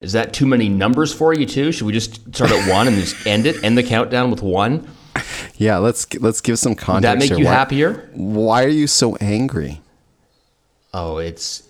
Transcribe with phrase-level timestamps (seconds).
[0.00, 1.72] Is that too many numbers for you too?
[1.72, 4.88] Should we just start at one and just end it, end the countdown with one?
[5.56, 7.02] Yeah, let's let's give some Would context.
[7.12, 7.38] that make here.
[7.38, 8.10] you why, happier?
[8.14, 9.82] Why are you so angry?
[10.94, 11.64] Oh, it's.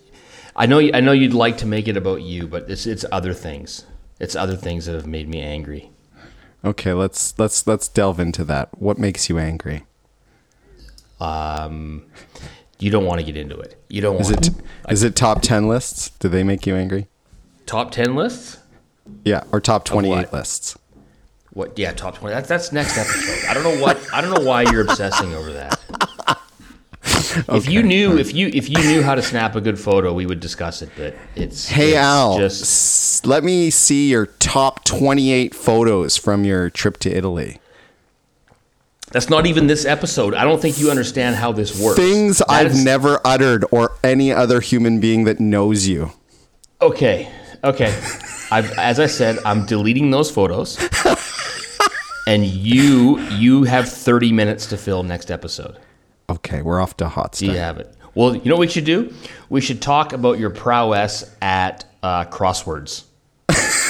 [0.55, 0.79] I know.
[0.79, 3.85] I know you'd like to make it about you, but it's it's other things.
[4.21, 5.91] It's other things that have made me angry.
[6.65, 8.69] Okay, let's let's let's delve into that.
[8.79, 9.87] What makes you angry?
[11.21, 12.05] Um,
[12.79, 13.83] you don't want to get into it.
[13.89, 14.51] You don't Is it
[14.89, 16.11] is it top ten lists?
[16.11, 17.09] Do they make you angry?
[17.67, 18.59] Top ten lists.
[19.25, 20.33] Yeah, or top twenty eight what?
[20.33, 20.77] lists.
[21.53, 21.79] What?
[21.79, 22.35] Yeah, top twenty.
[22.35, 23.49] That's that's next episode.
[23.49, 23.99] I don't know what.
[24.13, 25.79] I don't know why you're obsessing over that.
[27.49, 30.27] If you knew, if you if you knew how to snap a good photo, we
[30.27, 30.91] would discuss it.
[30.97, 36.17] But it's Hey it's Al, just s- let me see your top twenty eight photos
[36.17, 37.61] from your trip to Italy.
[39.13, 40.35] that's not even this episode.
[40.35, 41.99] I don't think you understand how this works.
[41.99, 46.13] Things That I've is- never uttered or any other human being that knows you.
[46.83, 47.31] Okay,
[47.65, 47.89] okay.
[48.51, 50.79] I've, as I said, I'm deleting those photos,
[52.27, 55.79] and you you have 30 minutes to fill next episode.
[56.29, 57.95] Okay, we're off to hot Do you have it?
[58.15, 59.13] Well, you know what we should do?
[59.49, 63.05] We should talk about your prowess at uh, crosswords.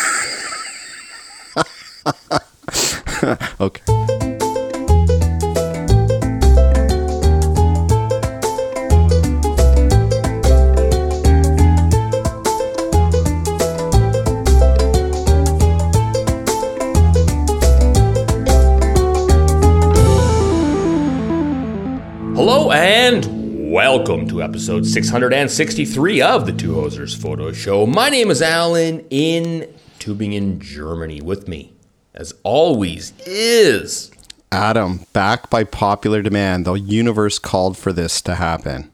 [3.61, 4.00] Okay.
[22.93, 27.87] And welcome to episode 663 of the Two Hosers Photo Show.
[27.87, 31.21] My name is Allan in Tübingen, Germany.
[31.21, 31.73] With me,
[32.15, 34.11] as always, is
[34.51, 38.91] Adam, back by popular demand, the universe called for this to happen.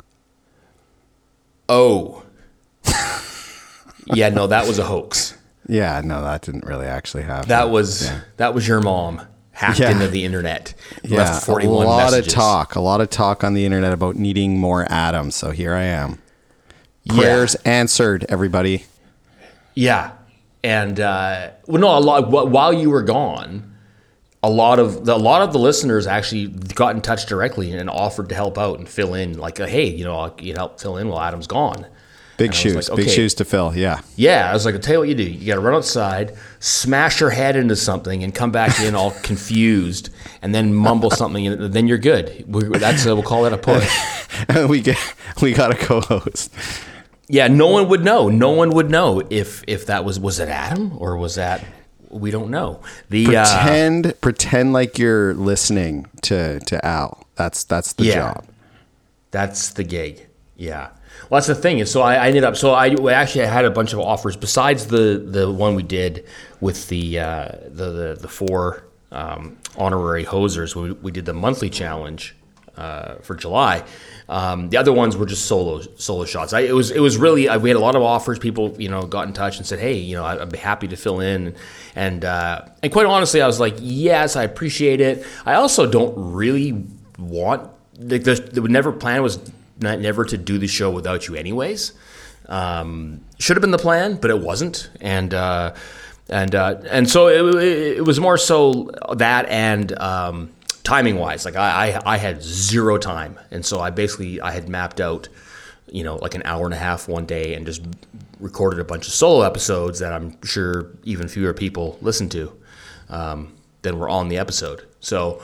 [1.66, 2.22] Oh.
[4.12, 5.38] yeah, no, that was a hoax.
[5.68, 7.48] Yeah, no, that didn't really actually happen.
[7.48, 9.22] That was that was your mom
[9.56, 9.90] hacked Yeah.
[9.90, 10.74] into the internet.
[11.02, 12.26] yeah, left 41 a lot messages.
[12.28, 15.30] of talk, a lot of talk on the internet about needing more Adam.
[15.30, 16.18] So here I am.
[17.08, 18.84] Prayers answered, everybody.
[19.74, 20.12] Yeah,
[20.64, 22.30] and uh, well, no, a lot.
[22.50, 23.72] While you were gone,
[24.42, 27.88] a lot of the, a lot of the listeners actually got in touch directly and
[27.88, 29.38] offered to help out and fill in.
[29.38, 31.86] Like, uh, hey, you know, I'll, you help fill in while Adam's gone.
[32.36, 33.74] Big And I was shoes, like, big shoes to fill.
[33.74, 34.00] Yeah.
[34.16, 35.22] Yeah, I was like, I'll tell you what you do.
[35.24, 39.10] You got to run outside, smash your head into something, and come back in all
[39.22, 40.10] confused,
[40.42, 42.44] and then mumble something, and then you're good.
[42.46, 43.88] we that's we'll call that a push.
[44.68, 44.98] we get
[45.40, 46.52] we got a co-host.
[47.28, 48.28] Yeah, no one would know.
[48.28, 51.64] No one would know if if that was was it Adam or was that
[52.10, 52.80] we don't know.
[53.08, 57.26] The uh, Pretend pretend like you're listening to to Al.
[57.34, 58.14] That's that's the Yeah.
[58.14, 58.44] job.
[59.30, 60.26] That's the gig.
[60.56, 60.90] Yeah.
[61.28, 61.84] Well, that's the thing.
[61.86, 62.56] So I, I ended up.
[62.56, 66.24] So I actually had a bunch of offers besides the the one we did
[66.60, 70.74] with the uh, the, the the four um, honorary hosers.
[70.74, 72.36] We, we did the monthly challenge
[72.76, 73.84] uh, for July.
[74.28, 76.52] Um, the other ones were just solo solo shots.
[76.52, 78.38] I, it was it was really I, we had a lot of offers.
[78.38, 80.88] People you know got in touch and said, hey, you know I, I'd be happy
[80.88, 81.54] to fill in.
[81.94, 85.24] And uh, and quite honestly, I was like, yes, I appreciate it.
[85.44, 86.84] I also don't really
[87.18, 89.38] want like the, the never plan was
[89.80, 91.92] not never to do the show without you anyways.
[92.48, 95.74] Um, should have been the plan, but it wasn't, and uh,
[96.28, 100.50] and uh, and so it, it, was more so that and um,
[100.84, 104.68] timing wise, like I, I I had zero time, and so I basically I had
[104.68, 105.28] mapped out,
[105.90, 107.82] you know, like an hour and a half one day, and just
[108.38, 112.52] recorded a bunch of solo episodes that I'm sure even fewer people listened to
[113.08, 114.86] um, than were on the episode.
[115.00, 115.42] So,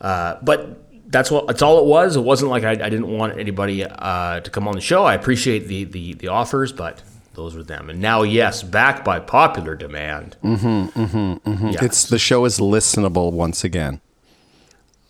[0.00, 0.83] uh, but
[1.14, 2.16] that's what that's all it was.
[2.16, 5.04] It wasn't like I, I didn't want anybody uh, to come on the show.
[5.04, 7.02] I appreciate the, the the offers, but
[7.34, 7.88] those were them.
[7.88, 10.36] And now, yes, back by popular demand.
[10.42, 11.84] Yeah.
[11.84, 14.00] It's the show is listenable once again.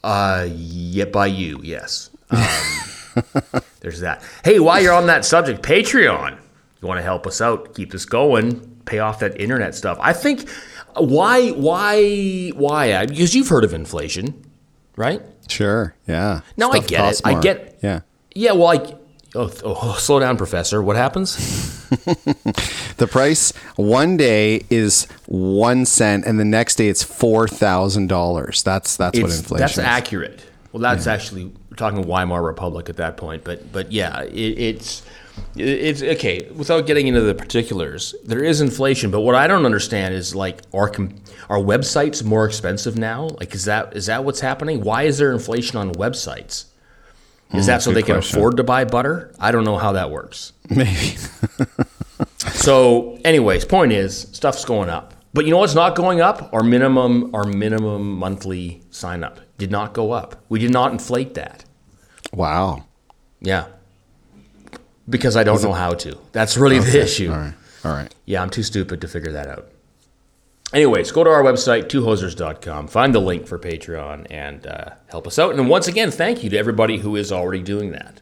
[0.02, 2.10] Uh, yeah, by you, yes.
[2.30, 4.22] Um, there's that.
[4.44, 6.38] Hey, while you're on that subject, Patreon.
[6.82, 9.96] You want to help us out, keep this going, pay off that internet stuff.
[10.02, 10.50] I think
[10.96, 13.06] why why why?
[13.06, 14.44] Because you've heard of inflation,
[14.96, 15.22] right?
[15.48, 15.94] Sure.
[16.06, 16.40] Yeah.
[16.56, 16.96] No, I get it.
[16.96, 18.00] costs I get- Yeah.
[18.34, 18.94] Yeah, well, I.
[19.36, 20.82] Oh, oh, slow down, Professor.
[20.82, 21.80] What happens?
[22.96, 28.62] The price one day is one cent, and the next day it's four thousand dollars.
[28.62, 29.60] That's that's what It's- inflation.
[29.60, 29.84] That's is.
[29.84, 30.44] accurate.
[30.72, 35.02] Well, that's actually we're talking Weimar Republic at that point, but but yeah, it, it's
[35.56, 36.48] it's okay.
[36.54, 40.62] Without getting into the particulars, there is inflation, but what I don't understand is like
[40.72, 41.16] are com-
[41.48, 43.28] are websites more expensive now?
[43.38, 44.82] Like, is that is that what's happening?
[44.82, 46.66] Why is there inflation on websites?
[47.52, 48.38] Is hmm, that so they can question.
[48.38, 49.32] afford to buy butter?
[49.38, 50.52] I don't know how that works.
[50.70, 51.16] Maybe.
[52.64, 55.14] So, anyways, point is stuff's going up.
[55.32, 56.50] But you know what's not going up?
[56.54, 60.42] Our minimum, our minimum monthly sign up did not go up.
[60.48, 61.64] We did not inflate that.
[62.32, 62.84] Wow.
[63.40, 63.66] Yeah.
[65.08, 66.18] Because I don't know how to.
[66.32, 67.30] That's really the issue.
[67.30, 67.54] All right.
[67.84, 68.14] All right.
[68.24, 69.68] Yeah, I'm too stupid to figure that out.
[70.72, 75.38] Anyways, go to our website, twohosers.com, find the link for Patreon, and uh, help us
[75.38, 75.54] out.
[75.54, 78.20] And once again, thank you to everybody who is already doing that.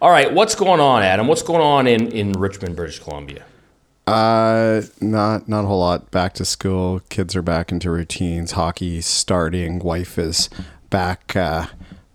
[0.00, 1.26] All right, what's going on, Adam?
[1.28, 3.44] What's going on in, in Richmond, British Columbia?
[4.08, 6.10] Uh, not not a whole lot.
[6.10, 7.02] Back to school.
[7.10, 8.52] Kids are back into routines.
[8.52, 9.80] Hockey starting.
[9.80, 10.48] Wife is
[10.88, 11.66] back uh,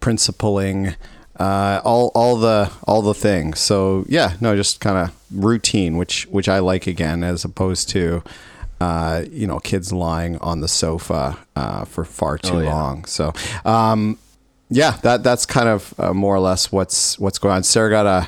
[0.02, 0.96] principaling.
[1.40, 3.60] Uh, all all the all the things.
[3.60, 8.24] So yeah, no, just kind of routine, which which I like again, as opposed to.
[8.82, 12.74] Uh, you know, kids lying on the sofa uh, for far too Oh, yeah.
[12.74, 13.06] long.
[13.06, 13.32] So,
[13.64, 14.18] um,
[14.70, 17.64] yeah, that that's kind of uh, more or less what's what's going on.
[17.64, 18.28] Sarah got a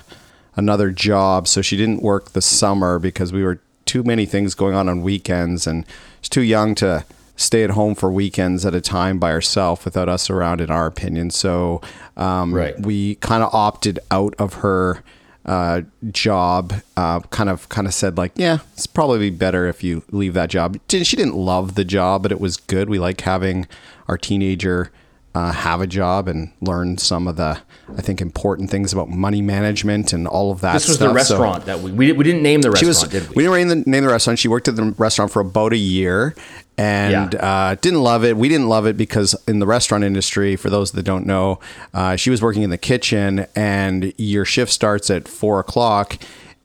[0.56, 4.76] another job, so she didn't work the summer because we were too many things going
[4.76, 5.84] on on weekends, and
[6.22, 7.04] she's too young to
[7.36, 10.86] stay at home for weekends at a time by herself without us around, in our
[10.88, 11.30] opinion.
[11.30, 11.82] So,
[12.18, 12.80] um, Right.
[12.80, 15.04] we kind of opted out of her
[15.46, 16.74] uh, job.
[16.98, 20.50] Uh, kind of, kind of said like, yeah, it's probably better if you leave that
[20.50, 20.78] job.
[20.90, 22.90] She didn't love the job, but it was good.
[22.90, 23.68] We like having
[24.08, 24.92] our teenager
[25.36, 27.60] uh, have a job and learn some of the,
[27.98, 30.74] I think, important things about money management and all of that.
[30.74, 31.14] This was stuff.
[31.14, 33.10] the So- restaurant that we, we, we didn't name the restaurant, was.
[33.10, 33.36] did we?
[33.36, 34.40] We didn't name the, name the restaurant.
[34.40, 36.34] She worked at the restaurant for about a year,
[36.78, 37.40] and Yeah.
[37.72, 38.38] uh, didn't love it.
[38.38, 41.60] We didn't love it because in the restaurant industry, for those that don't know,
[41.94, 46.18] uh, she was working in the kitchen, and your shift starts at four o'clock,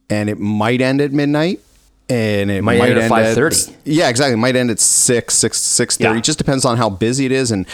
[0.08, 1.61] and it might end at midnight.
[2.08, 3.73] And it Might might, end at end 5:30.
[3.84, 4.32] yeah, exactly.
[4.32, 6.14] It might end at six, six, six thirty.
[6.14, 6.19] Yeah.
[6.19, 7.52] It just depends on how busy it is.
[7.52, 7.66] And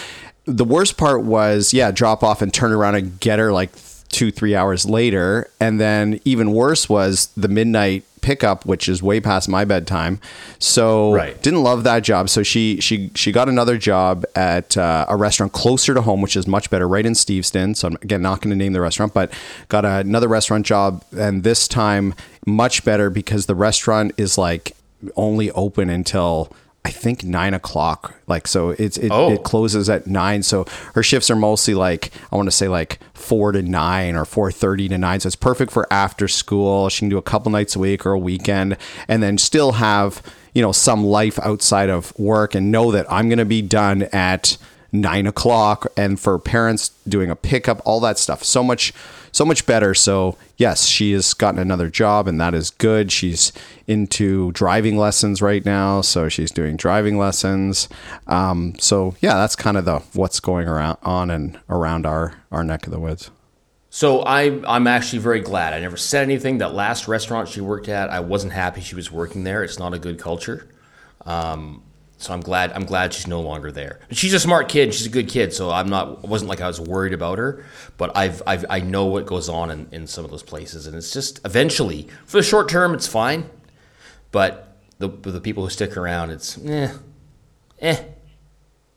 [0.46, 3.70] the worst part was, yeah, drop off and turn around and get her like
[4.08, 5.48] two, three hours later.
[5.60, 10.20] And then even worse was the midnight pickup, which is way past my bedtime.
[10.58, 11.40] So Right.
[11.42, 12.28] didn't love that job.
[12.28, 16.36] So she she she got another job at uh, a restaurant closer to home, which
[16.36, 17.76] is much better, right in Steveston.
[17.76, 19.32] So I'm again not going to name the restaurant, but
[19.68, 22.14] got another restaurant job, and this time
[22.46, 24.72] much better because the restaurant is like
[25.16, 26.52] only open until.
[26.86, 28.14] I think nine o'clock.
[28.28, 29.32] Like so, it's it, Oh.
[29.32, 30.44] it closes at nine.
[30.44, 34.24] So her shifts are mostly like I want to say like four to nine or
[34.24, 35.18] four thirty to nine.
[35.18, 36.88] So it's perfect for after school.
[36.88, 38.76] She can do a couple nights a week or a weekend,
[39.08, 40.22] and then still have
[40.54, 44.02] you know some life outside of work and know that I'm going to be done
[44.12, 44.56] at
[45.00, 45.86] nine o'clock.
[45.96, 48.92] And for parents doing a pickup, all that stuff, so much
[49.32, 49.92] so much better.
[49.92, 53.12] So yes, she has gotten another job, and that is good.
[53.12, 53.52] She's
[53.86, 57.90] into driving lessons right now, so she's doing driving lessons.
[58.26, 62.64] Um, so yeah, that's kind of the what's going around on and around our our
[62.64, 63.30] neck of the woods.
[63.90, 65.72] So I, I'm actually very glad.
[65.72, 66.58] I never said anything.
[66.58, 69.62] That last restaurant she worked at, I wasn't happy she was working there.
[69.64, 70.68] It's not a good culture.
[71.24, 71.82] Um,
[72.18, 72.72] so I'm glad.
[72.72, 74.00] I'm glad she's no longer there.
[74.10, 74.94] She's a smart kid.
[74.94, 75.52] She's a good kid.
[75.52, 76.24] So I'm not.
[76.24, 77.64] It wasn't like I was worried about her.
[77.98, 80.96] But I've, I've I know what goes on in, in some of those places, and
[80.96, 83.48] it's just eventually for the short term, it's fine.
[84.32, 86.92] But the the people who stick around, it's eh,
[87.80, 88.04] eh.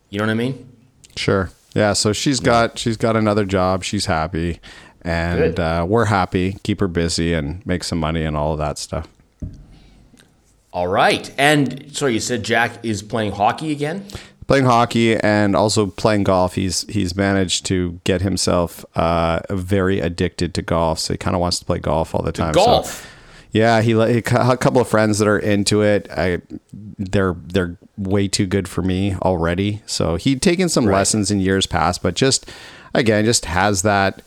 [0.09, 0.71] You know what I mean?
[1.15, 1.51] Sure.
[1.75, 1.93] Yeah.
[1.93, 3.83] So she's got she's got another job.
[3.83, 4.61] She's happy,
[5.01, 6.53] and uh, we're happy.
[6.63, 9.09] Keep her busy and make some money and all of that stuff.
[10.71, 11.33] All right.
[11.37, 14.05] And so you said Jack is playing hockey again.
[14.47, 16.55] playing hockey and also playing golf.
[16.55, 20.99] He's he's managed to get himself uh, very addicted to golf.
[20.99, 22.53] So he kind of wants to play golf all the time.
[22.53, 23.15] So, golf?
[23.51, 26.07] yeah, he, he a couple of friends that are into it.
[26.11, 29.81] I they're they're way too good for me already.
[29.85, 32.49] So he'd taken some lessons in years past, but just
[32.93, 34.21] again, just has that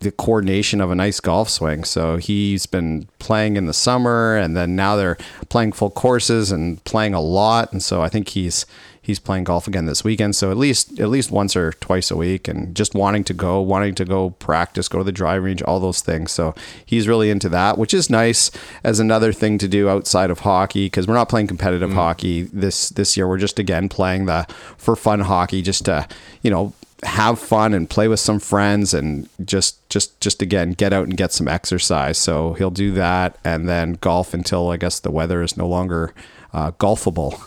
[0.00, 1.84] the coordination of a nice golf swing.
[1.84, 5.16] So he's been playing in the summer and then now they're
[5.48, 7.72] playing full courses and playing a lot.
[7.72, 8.66] And so I think he's
[9.06, 10.34] he's playing golf again this weekend.
[10.34, 13.60] So at least at least once or twice a week and just wanting to go,
[13.60, 16.32] wanting to go practice, go to the driving range, all those things.
[16.32, 18.50] So he's really into that, which is nice
[18.82, 21.94] as another thing to do outside of hockey because we're not playing competitive mm.
[21.94, 23.28] hockey this this year.
[23.28, 26.08] We're just again playing the for fun hockey just to,
[26.42, 30.92] you know, have fun and play with some friends and just just just again get
[30.92, 34.98] out and get some exercise so he'll do that and then golf until i guess
[35.00, 36.14] the weather is no longer
[36.54, 37.38] uh, golfable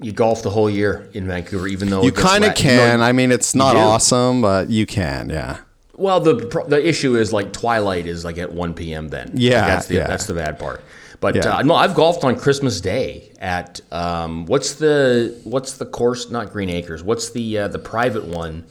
[0.00, 3.10] You golf the whole year in Vancouver, even though you kind of can No, i
[3.12, 5.58] mean it's not awesome but you can yeah
[5.98, 6.34] well, the
[6.68, 9.08] the issue is like twilight is like at one p.m.
[9.08, 10.06] Then Yeah, Like, that's the yeah.
[10.06, 10.84] that's the bad part.
[11.20, 11.56] But Yeah.
[11.56, 16.30] uh, no, I've golfed on Christmas Day at um, what's the what's the course?
[16.30, 17.02] Not Green Acres.
[17.02, 18.64] What's the uh, the private one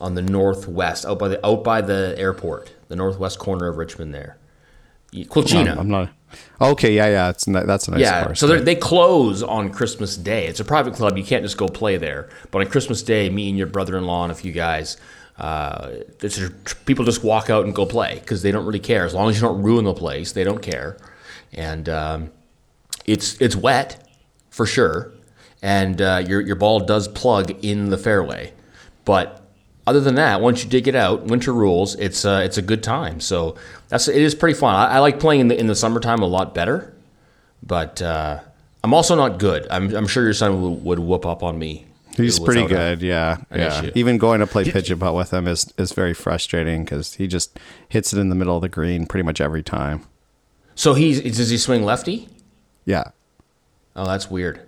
[0.00, 4.14] on the northwest out by the out by the airport, the northwest corner of Richmond
[4.14, 4.36] there.
[5.12, 5.76] Quilchena.
[5.76, 6.10] I'm not.
[6.60, 7.28] Okay, yeah, yeah.
[7.30, 10.46] It's that's a nice yeah, so they're- close on Christmas Day.
[10.46, 11.18] It's a private club.
[11.18, 12.28] You can't just go play there.
[12.50, 14.96] But on Christmas Day, me and your brother-in-law and a few guys,
[15.38, 15.90] uh,
[16.22, 16.38] it's
[16.86, 19.04] people just walk out and go play because they don't really care.
[19.04, 20.96] As long as you don't ruin the place, they don't care.
[21.52, 22.30] And um,
[23.06, 24.08] it's it's wet
[24.50, 25.12] for sure,
[25.62, 28.52] and uh, your your ball does plug in the fairway.
[29.04, 29.42] But
[29.86, 31.94] other than that, once you dig it out, winter rules.
[31.96, 33.20] It's uh, it's a good time.
[33.20, 33.56] So
[33.88, 34.74] that's it is pretty fun.
[34.74, 36.92] I, I like playing in the in the summertime a lot better,
[37.62, 38.40] but uh,
[38.84, 39.66] I'm also not good.
[39.70, 41.86] I'm, I'm sure your son would, would whoop up on me.
[42.16, 43.02] He's pretty without a- good.
[43.02, 43.80] Yeah, yeah.
[43.80, 43.92] issue.
[43.94, 47.26] Even going to play pitch and putt with him is is very frustrating because he
[47.26, 47.58] just
[47.88, 50.02] hits it in the middle of the green pretty much every time.
[50.74, 52.28] So he's does he swing lefty?
[52.84, 53.04] Yeah.
[53.96, 54.60] Oh, that's weird.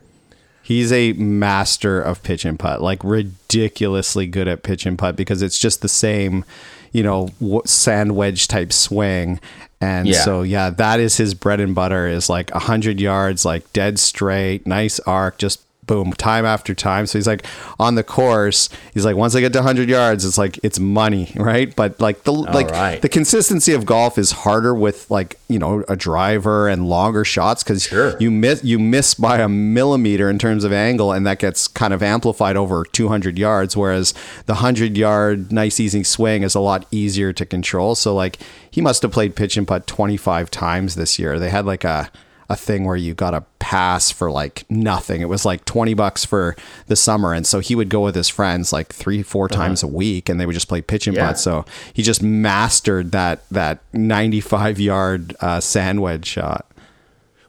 [0.63, 5.43] He's a master of pitch and putt, like ridiculously good at pitch and putt because
[5.43, 6.45] it's just the same,
[6.93, 7.31] you know,
[7.65, 9.41] sand wedge type swing.
[9.81, 10.21] And Yeah.
[10.25, 14.67] so, yeah, that is his bread and butter is like 100 yards, like dead straight,
[14.67, 17.07] nice arc, just boom, time after time.
[17.07, 17.45] So he's like
[17.79, 21.33] on the course, he's like, once I get to 100 yards, it's like, it's money,
[21.37, 21.75] right?
[21.75, 23.03] But like the, like right.
[23.03, 27.63] the consistency of golf is harder with like, you know, a driver and longer shots
[27.63, 28.17] because Sure.
[28.21, 31.93] you miss you miss by a millimeter in terms of angle and that gets kind
[31.93, 34.13] of amplified over 200 yards whereas
[34.47, 38.39] the 100 yard nice easy swing is a lot easier to control so like
[38.71, 42.11] he must have played pitch and putt 25 times this year they had like a
[42.53, 46.25] a thing where you got a pass for like nothing it was like 20 bucks
[46.25, 46.55] for
[46.89, 49.87] the summer and so he would go with his friends like three four times a
[49.87, 51.29] week and they would just play pitch and Yeah.
[51.29, 56.67] putt so he just mastered that that 95 yard uh, sand wedge shot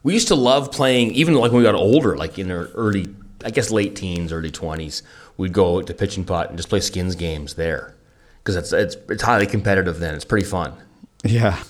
[0.03, 3.05] We used to love playing, even like when we got older, like in our early,
[3.45, 5.01] I guess late teens, early twenties.
[5.37, 7.95] We'd go to pitch and putt and just play skins games there
[8.39, 9.99] because it's it's it's highly competitive.
[9.99, 10.73] Then it's pretty fun.
[11.23, 11.63] yeah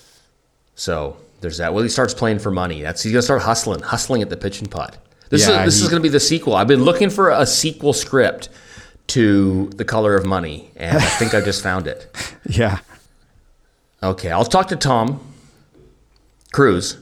[0.76, 1.74] So there's that.
[1.76, 2.82] Well, he starts playing for money.
[2.82, 4.98] That's he's gonna start hustling, hustling at the pitch and putt.
[5.30, 6.56] This Yeah, is this he- is gonna be the sequel.
[6.56, 8.50] I've been looking for a sequel script
[9.08, 12.08] to The Color of Money, and I think I just found it.
[12.50, 12.80] yeah
[14.02, 15.20] Okay, I'll talk to Tom
[16.52, 16.98] Cruise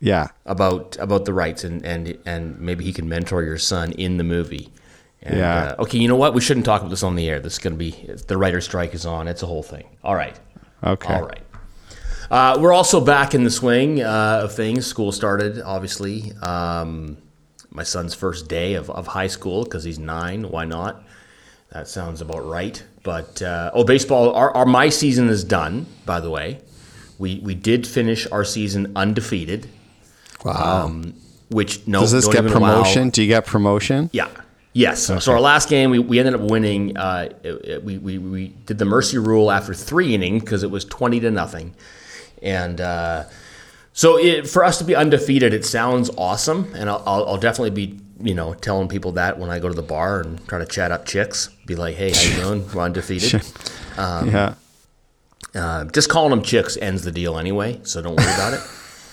[0.00, 4.16] yeah about about the rights and and and maybe he can mentor your son in
[4.16, 4.72] the movie.
[5.22, 5.74] And, Yeah.
[5.78, 6.32] Uh, okay, you know what?
[6.34, 7.40] We shouldn't talk about this on the air.
[7.40, 7.90] This is going to be
[8.28, 9.26] the writer's strike is on.
[9.26, 9.84] It's a whole thing.
[10.04, 10.38] All right.
[10.84, 11.12] Okay.
[11.12, 11.42] All right.
[12.30, 14.86] Uh, we're also back in the swing uh, of things.
[14.86, 16.32] School started, obviously.
[16.42, 17.16] Um,
[17.70, 20.50] my son's first day of, of high school because he's nine.
[20.50, 21.02] Why not?
[21.72, 22.82] That sounds about right.
[23.02, 24.32] But uh, oh, baseball.
[24.34, 25.86] Our, our my season is done.
[26.04, 26.60] By the way,
[27.18, 29.68] we we did finish our season undefeated.
[30.44, 31.02] Wow.
[31.50, 33.10] Which no, Does this get even allow- promotion?
[33.10, 34.10] Do you get promotion?
[34.12, 34.28] yeah.
[34.74, 35.02] Yes.
[35.24, 36.96] So our last game, we, we ended up winning.
[36.96, 40.70] Uh, it- it- we, we, we did the mercy rule after three innings because it
[40.70, 41.74] was 20 to nothing.
[42.42, 43.24] And uh,
[43.92, 46.72] so it, for us to be undefeated, it sounds awesome.
[46.74, 49.74] And I'll, I'll, I'll definitely be, you know, telling people that when I go to
[49.74, 51.48] the bar and try to chat up chicks.
[51.66, 52.72] Be like, hey, how you doing?
[52.72, 53.42] We're undefeated.
[53.96, 54.54] yeah.
[55.54, 58.60] Uh, just calling them chicks ends the deal anyway, so don't worry about it.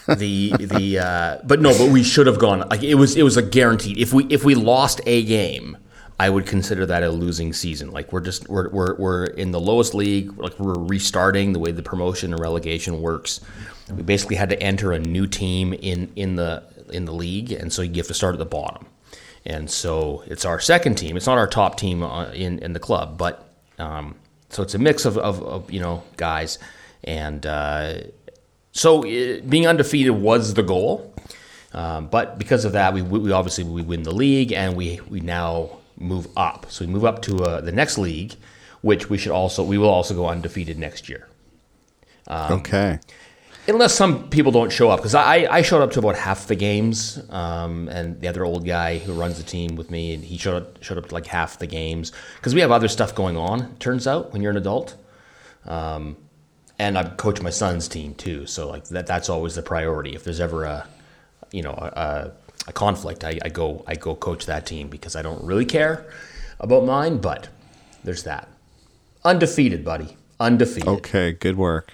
[0.07, 2.59] The the uh, but no, but we should have gone.
[2.69, 3.97] Like it was it was a guaranteed.
[3.97, 5.77] If we if we lost a game,
[6.19, 7.91] I would consider that a losing season.
[7.91, 10.37] Like we're just we're we're, we're in the lowest league.
[10.37, 13.41] Like we're restarting the way the promotion and relegation works.
[13.93, 17.71] We basically had to enter a new team in in the in the league, and
[17.71, 18.85] so you have to start at the bottom.
[19.45, 21.17] And so it's our second team.
[21.17, 24.15] It's not our top team uh, in in the club, but um,
[24.49, 26.59] so it's a mix of, of, of you know guys,
[27.03, 27.95] and uh,
[28.71, 31.13] so uh, being undefeated was the goal.
[31.73, 35.19] Um, but because of that, we, we obviously we win the league, and we we
[35.19, 36.65] now move up.
[36.69, 38.35] So we move up to uh, the next league,
[38.81, 41.27] which we should also we will also go undefeated next year,
[42.27, 42.99] Um, okay.
[43.67, 44.99] unless some people don't show up.
[44.99, 48.65] Because I I showed up to about half the games, um, and the other old
[48.65, 51.25] guy who runs the team with me, and he showed up, showed up to like
[51.27, 53.75] half the games because we have other stuff going on.
[53.77, 54.95] Turns out when you're an adult,
[55.65, 56.17] um,
[56.77, 60.13] and I coach my son's team too, so like that that's always the priority.
[60.13, 60.87] If there's ever a
[61.51, 62.31] you know a, a
[62.71, 66.05] conflict, I, I go I go coach that team because I don't really care
[66.59, 67.49] about mine, but
[68.03, 68.47] there's that.
[69.23, 70.17] Undefeated, buddy.
[70.39, 70.87] Undefeated.
[70.87, 71.31] Okay.
[71.31, 71.93] Good work.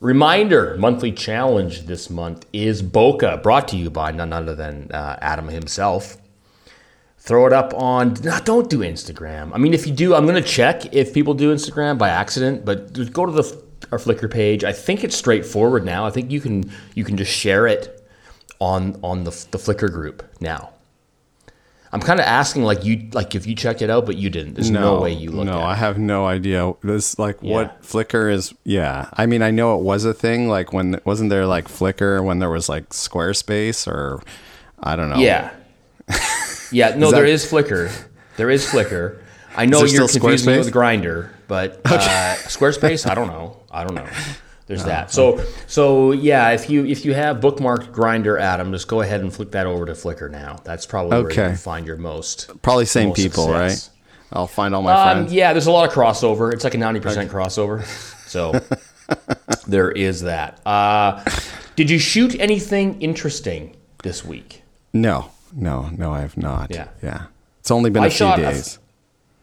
[0.00, 5.16] Reminder monthly challenge this month is bokeh, brought to you by none other than uh,
[5.20, 6.16] Adam himself.
[7.18, 8.14] Throw it up on.
[8.24, 9.52] No, don't do Instagram.
[9.54, 12.64] I mean, if you do, I'm going to check if people do Instagram by accident.
[12.64, 14.64] But go to the our Flickr page.
[14.64, 16.06] I think it's straightforward now.
[16.06, 17.91] I think you can you can just share it
[18.62, 20.70] on on the the Flickr group now.
[21.94, 24.54] I'm kind of asking like you like if you checked it out, but you didn't.
[24.54, 25.60] There's no, way you looked No.
[25.60, 26.72] I have no idea.
[26.82, 27.52] This like Yeah.
[27.54, 28.54] what Flickr is.
[28.64, 30.48] Yeah, I mean, I know it was a thing.
[30.48, 34.22] Like when wasn't there like Flickr when there was like Squarespace or
[34.82, 35.16] I don't know.
[35.18, 35.50] Yeah.
[36.72, 37.92] Yeah, no, that- there is Flickr.
[38.38, 39.18] There is Flickr.
[39.54, 43.58] I know you're confusing me with Grindr, but uh, Squarespace, I don't know.
[43.70, 44.08] I don't know.
[44.72, 45.10] There's that.
[45.10, 49.32] So so yeah, if you if you have bookmarked Grindr, Adam, just go ahead and
[49.32, 50.56] flick that over to Flickr now.
[50.64, 51.42] That's probably where Okay.
[51.42, 52.50] you can find your most.
[52.62, 53.90] probably same most people, success.
[53.90, 54.38] right?
[54.38, 55.32] I'll find all my Um, friends.
[55.34, 56.54] yeah, there's a lot of crossover.
[56.54, 57.84] It's like a 90% crossover.
[58.32, 58.58] So
[59.66, 60.58] there is that.
[60.64, 61.22] Uh,
[61.76, 64.62] did you shoot anything interesting this week?
[64.94, 66.70] No, no, no, I have not.
[66.70, 66.88] Yeah.
[67.02, 67.24] yeah.
[67.60, 68.78] It's only been I a few shot a f- days.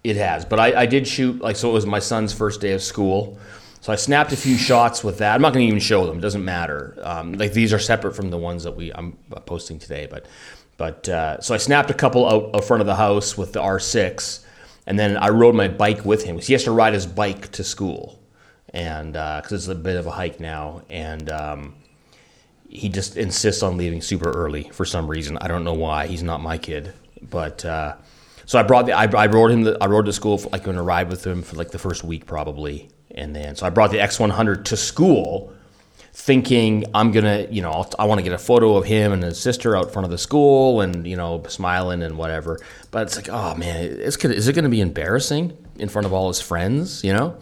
[0.03, 1.69] It has, but I, I did shoot like so.
[1.69, 3.37] It was my son's first day of school,
[3.81, 5.35] so I snapped a few shots with that.
[5.35, 6.97] I'm not going to even show them; it doesn't matter.
[7.01, 10.07] Um, like these are separate from the ones that we I'm posting today.
[10.09, 10.25] But
[10.77, 13.61] but uh, so I snapped a couple out, out front of the house with the
[13.61, 14.43] R6,
[14.87, 17.51] and then I rode my bike with him because he has to ride his bike
[17.53, 18.19] to school,
[18.73, 21.75] and because it's a bit of a hike now, and um,
[22.69, 25.37] he just insists on leaving super early for some reason.
[25.41, 26.07] I don't know why.
[26.07, 27.95] He's not my kid, but uh,
[28.45, 29.63] so I brought the I, I rode him.
[29.63, 30.37] The, I rode to school.
[30.37, 32.89] For, like going to ride with him for like the first week probably,
[33.19, 35.53] and then so I brought the X100 to school,
[36.13, 39.39] thinking I'm gonna you know I want to get a photo of him and his
[39.39, 42.59] sister out front of the school and you know smiling and whatever.
[42.91, 46.13] But it's like oh man, it's gonna, is it to be embarrassing in front of
[46.13, 47.03] all his friends?
[47.03, 47.37] You know.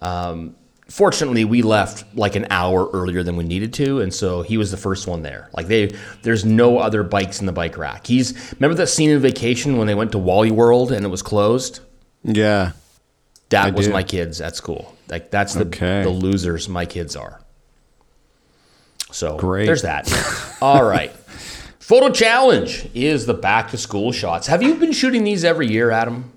[0.00, 0.56] Um,
[0.88, 4.70] fortunately we left like an hour earlier than we needed to and so he was
[4.70, 5.86] the first one there like they
[6.22, 9.86] there's no other bikes in the bike rack he's remember that scene in vacation when
[9.86, 11.80] they went to wally world and it was closed
[12.24, 12.72] Yeah.
[13.52, 13.92] That was do.
[13.92, 16.02] my kids at school like that's the Okay.
[16.02, 17.40] the losers my kids are
[19.10, 19.66] so Great.
[19.66, 20.08] there's that
[20.60, 21.10] all right
[21.78, 25.90] photo challenge is the back to school shots have you been shooting these every year
[25.90, 26.32] adam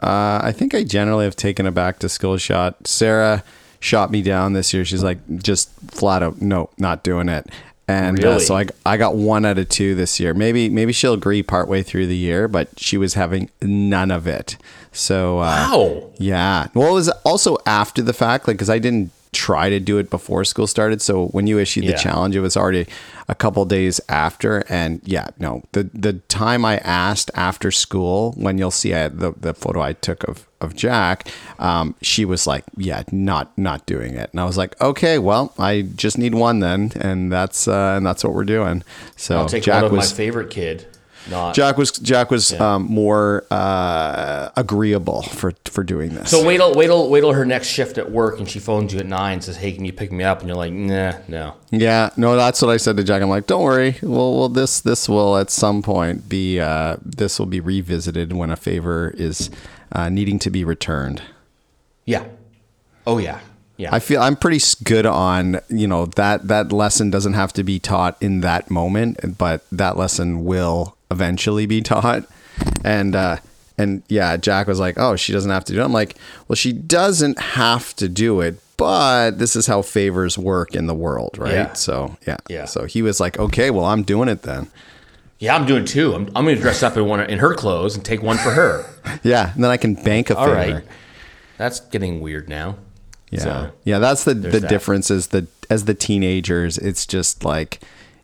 [0.00, 2.86] Uh, I think I generally have taken a back to school shot.
[2.86, 3.42] Sarah
[3.80, 4.84] shot me down this year.
[4.84, 7.46] She's like, just flat out, no, not doing it.
[7.88, 10.34] And uh, so I, I got one out of two this year.
[10.34, 14.58] Maybe maybe she'll agree partway through the year, but she was having none of it.
[14.92, 16.66] So uh, wow yeah.
[16.74, 20.10] Well, it was also after the fact, like, because I didn't try to do it
[20.10, 21.00] before school started.
[21.02, 21.96] So when you issued the Yeah.
[21.96, 22.86] challenge, it was already
[23.28, 24.64] a couple days after.
[24.68, 29.32] And yeah, no, the the time I asked after school, when you'll see I, the
[29.40, 31.28] the photo I took of of Jack,
[31.60, 34.30] um, she was like, yeah, not not doing it.
[34.32, 38.04] And I was like, okay, well, I just need one then, and that's uh, and
[38.06, 38.82] that's what we're doing.
[39.16, 40.86] So i'll take Jack was my favorite kid
[41.30, 46.30] not Jack was Jack was um, more uh, agreeable for for doing this.
[46.30, 48.92] So wait till wait till wait till her next shift at work, and she phones
[48.92, 51.14] you at nine, and says, "Hey, can you pick me up?" And you're like, "Nah,
[51.28, 53.20] no." Yeah, no, that's what I said to Jack.
[53.22, 53.96] I'm like, don't worry.
[54.02, 58.50] Well, well, this this will at some point be uh, this will be revisited when
[58.50, 59.50] a favor is
[59.92, 61.22] uh, needing to be returned.
[62.04, 62.24] Yeah.
[63.06, 63.40] Oh yeah.
[63.76, 63.90] Yeah.
[63.92, 67.78] I feel I'm pretty good on you know that that lesson doesn't have to be
[67.78, 72.24] taught in that moment, but that lesson will eventually be taught.
[72.84, 73.36] And uh,
[73.76, 75.84] and yeah, Jack was like, oh, she doesn't have to do it.
[75.84, 76.16] I'm like,
[76.48, 80.94] well, she doesn't have to do it, but this is how favors work in the
[80.94, 81.52] world, right?
[81.52, 81.72] Yeah.
[81.74, 82.64] So yeah, Yeah.
[82.64, 84.68] So he was like, okay, well, I'm doing it then.
[85.38, 86.14] yeah, I'm doing two.
[86.14, 88.50] I'm, I'm going to dress up in one in her clothes and take one for
[88.50, 88.84] her.
[89.22, 90.52] Yeah, and then I can bank a favor.
[90.54, 90.84] right.
[91.56, 92.76] That's getting weird now.
[93.30, 93.98] Yeah, So, yeah.
[93.98, 94.68] That's the the that.
[94.68, 97.80] difference is that as the teenagers, it's just like,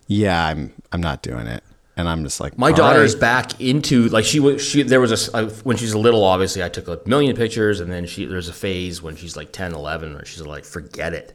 [0.06, 1.63] yeah, I'm I'm not doing it,
[1.96, 3.20] and I'm just like, My daughter's right.
[3.20, 6.68] back into like she was she there was a when she's a little obviously I
[6.68, 10.14] took a million pictures and then she there's a phase when she's like 10 11
[10.14, 11.34] where she's like forget it.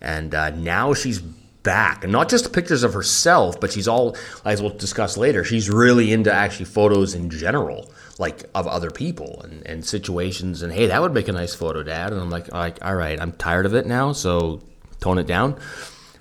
[0.00, 4.62] And uh, now she's back and not just pictures of herself but she's all as
[4.62, 9.66] we'll discuss later she's really into actually photos in general like of other people and,
[9.66, 12.12] and situations and hey that would make a nice photo dad.
[12.12, 14.62] And I'm like right, all right I'm tired of it now so
[15.00, 15.58] tone it down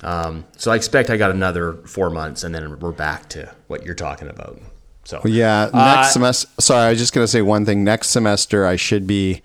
[0.03, 3.83] um, so I expect I got another four months, and then we're back to what
[3.85, 4.59] you're talking about.
[5.03, 6.47] So Yeah, Uh, next semester.
[6.59, 7.83] Sorry, I was just gonna say one thing.
[7.83, 9.41] Next semester, I should be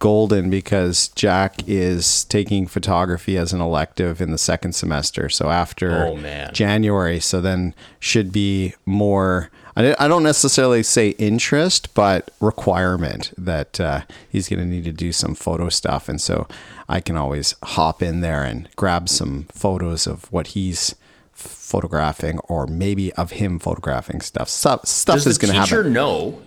[0.00, 5.28] golden because Jack is taking photography as an elective in the second semester.
[5.30, 6.50] So after Oh.
[6.52, 9.50] January, so then should be more.
[9.76, 14.92] I I don't necessarily say interest, but requirement that uh, he's going to need to
[14.92, 16.46] do some photo stuff, and so
[16.88, 20.94] I can always hop in there and grab some photos of what he's
[21.32, 24.48] photographing, or maybe of him photographing stuff.
[24.48, 25.92] Stuff, stuff does is the going to teacher happen.
[25.92, 26.40] know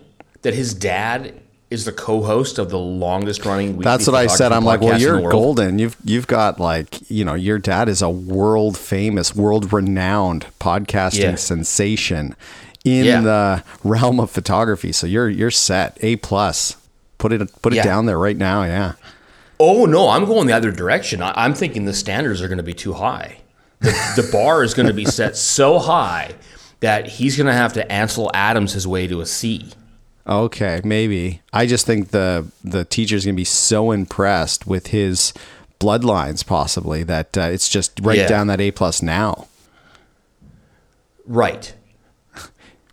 [0.43, 1.33] that his dad
[1.69, 3.69] is the co-host of the longest running?
[3.69, 4.51] Weekly That's what I said.
[4.51, 5.79] I'm like, well, you're golden.
[5.79, 11.19] You've you've got like, you know, your dad is a world famous, world renowned podcasting
[11.19, 11.35] Yeah.
[11.35, 12.35] sensation
[12.85, 13.21] in Yeah.
[13.21, 14.93] the realm of photography.
[14.93, 15.97] So you're you're set.
[16.01, 16.77] A plus.
[17.17, 17.83] Put it put it Yeah.
[17.83, 18.63] down there right now.
[18.63, 18.93] Yeah.
[19.59, 21.21] Oh no, I'm going the other direction.
[21.21, 23.37] I, I'm thinking the standards are going to be too high.
[23.79, 26.33] The, the bar is going to be set so high
[26.79, 29.71] that he's going to have to Ansel Adams his way to a C.
[30.27, 31.41] Okay, maybe.
[31.53, 35.31] I just think the the teacher's gonna be so impressed with his
[35.79, 38.27] bloodlines, possibly that uh, it's just right Yeah.
[38.27, 39.47] down that A plus now,
[41.25, 41.73] Right.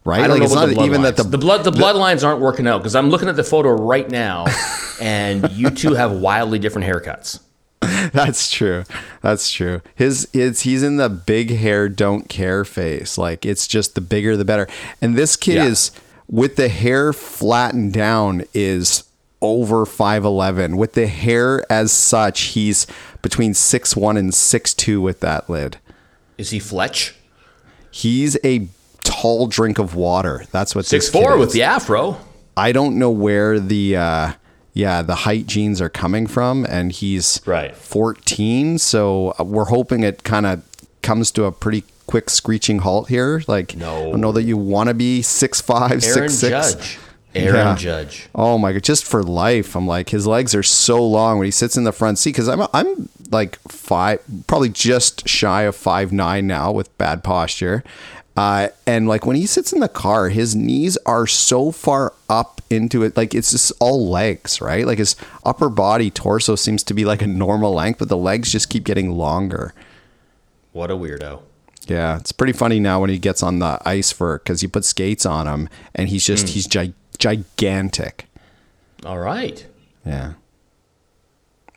[0.05, 0.21] Right?
[0.23, 1.17] I don't know it's about not the even that bloodlines.
[1.17, 4.09] the, the blood the bloodlines aren't working out because I'm looking at the photo right
[4.09, 4.47] now,
[5.01, 7.41] and you two have wildly different haircuts.
[8.13, 8.85] that's true.
[9.21, 9.83] That's true.
[9.95, 13.19] His it's he's in the big hair don't care face.
[13.19, 14.67] Like it's just the bigger the better.
[15.03, 15.67] And this kid Yeah.
[15.67, 15.91] is
[16.29, 19.05] with the hair flattened down is
[19.43, 22.87] over 5'11 with the hair as such he's
[23.21, 25.77] between 6'1 and 6'2 with that lid
[26.39, 27.15] Is he Fletch?
[27.91, 28.69] He's a
[29.05, 30.45] tall drink of water.
[30.51, 32.17] That's what Six four with the afro.
[32.57, 34.33] I don't know where the uh,
[34.73, 37.75] yeah the height genes are coming from, and he's Right.
[37.77, 38.79] 14.
[38.79, 40.63] So uh, we're hoping it kind of
[41.03, 43.43] comes to a pretty quick screeching halt here.
[43.47, 44.09] Like No.
[44.09, 46.75] I don't know that you want to be six five, Aaron six six.
[46.75, 46.99] Judge.
[47.35, 47.75] Aaron Yeah.
[47.77, 48.29] Judge.
[48.35, 49.75] Oh my god, just for life.
[49.75, 52.49] I'm like his legs are so long when he sits in the front seat cuz
[52.49, 57.83] I'm I'm like 5 probably just shy of five nine now with bad posture.
[58.37, 62.61] Uh, and like when he sits in the car, his knees are so far up
[62.69, 64.85] into it, like it's just all legs, right?
[64.87, 68.51] Like his upper body torso seems to be like a normal length, but the legs
[68.51, 69.73] just keep getting longer.
[70.73, 71.43] What a weirdo.
[71.87, 74.85] Yeah, it's pretty funny now when he gets on the ice for because you put
[74.85, 78.27] skates on him, and he's just he's gi- gigantic.
[79.07, 79.65] All right.
[80.05, 80.33] Yeah.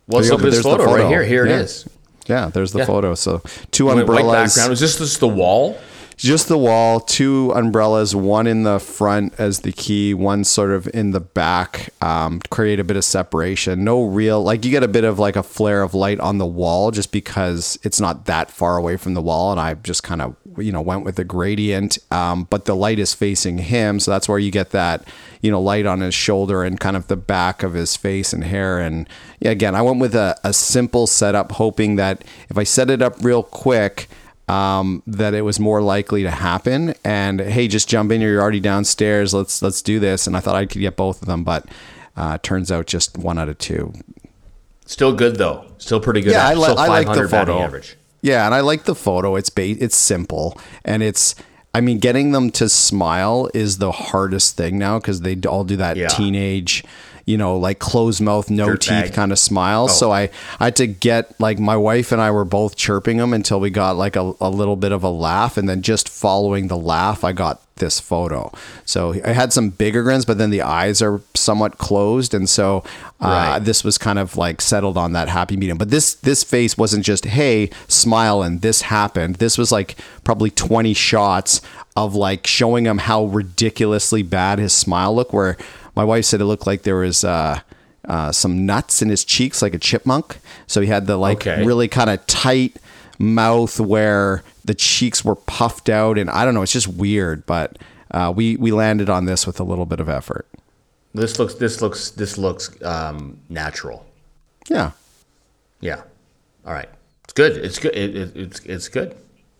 [0.07, 1.23] Well, There so you go, this there's the photo, right here.
[1.23, 1.55] Here Yeah.
[1.57, 1.89] it is.
[2.25, 2.85] Yeah, there's the Yeah.
[2.85, 3.13] photo.
[3.15, 3.41] So
[3.71, 4.25] two umbrellas.
[4.25, 4.73] White background.
[4.73, 5.77] Is this this the wall?
[6.17, 10.89] Just the wall, two umbrellas, one in the front as the key, one sort of
[10.91, 13.83] in the back, um, create a bit of separation.
[13.83, 16.45] No real, like you get a bit of like a flare of light on the
[16.45, 19.51] wall just because it's not that far away from the wall.
[19.51, 21.99] And I just kind of, you know, went with the gradient.
[22.09, 23.99] Um, but the light is facing him.
[23.99, 25.07] So that's where you get that,
[25.41, 28.43] you know, light on his shoulder and kind of the back of his face and
[28.43, 28.79] hair.
[28.79, 29.07] And
[29.39, 33.03] yeah, again, I went with a, a simple setup, hoping that if I set it
[33.03, 34.07] up real quick,
[34.47, 36.93] um, that it was more likely to happen.
[37.03, 38.21] And hey, just jump in.
[38.21, 38.31] here.
[38.31, 39.33] You're already downstairs.
[39.33, 40.27] Let's let's do this.
[40.27, 41.65] And I thought I could get both of them, but
[42.15, 43.93] uh, turns out just one out of two.
[44.85, 45.65] Still good though.
[45.77, 46.31] Still pretty good.
[46.31, 47.59] Yeah, I, li- I like the photo.
[47.59, 47.97] Average.
[48.21, 49.35] Yeah, and I like the photo.
[49.35, 51.35] It's ba- it's simple and it's.
[51.73, 55.75] I mean, getting them to smile is the hardest thing now because they all do
[55.77, 56.07] that Yeah.
[56.07, 56.83] teenage,
[57.27, 59.03] you know, like closed mouth, no Dirtbag.
[59.03, 59.87] teeth kind of smile.
[59.89, 63.33] So I, I had to get like my wife and I were both chirping him
[63.33, 66.67] until we got like a, a little bit of a laugh, and then just following
[66.69, 68.51] the laugh, I got this photo.
[68.85, 72.83] So I had some bigger grins, but then the eyes are somewhat closed, and so
[73.21, 73.59] uh, Right.
[73.59, 75.77] this was kind of like settled on that happy medium.
[75.77, 79.35] But this this face wasn't just hey smile and this happened.
[79.35, 81.61] This was like probably twenty shots
[81.95, 85.33] of like showing him how ridiculously bad his smile looked.
[85.33, 85.57] Where
[85.97, 87.23] my wife said it looked like there was.
[87.23, 87.59] Uh,
[88.07, 90.37] uh, some nuts in his cheeks like a chipmunk.
[90.65, 91.65] So he had the like Okay.
[91.65, 92.77] really kind of tight
[93.19, 96.61] mouth where the cheeks were puffed out, and I don't know.
[96.61, 97.77] It's just weird, but
[98.11, 100.47] uh, we we landed on this with a little bit of effort.
[101.13, 101.55] This looks.
[101.55, 102.11] This looks.
[102.11, 104.05] This looks um, natural.
[104.69, 104.91] Yeah,
[105.81, 106.03] Yeah.
[106.65, 106.89] All right.
[107.25, 107.57] It's good.
[107.57, 107.93] It's good.
[107.93, 109.17] It, it, it's it's good.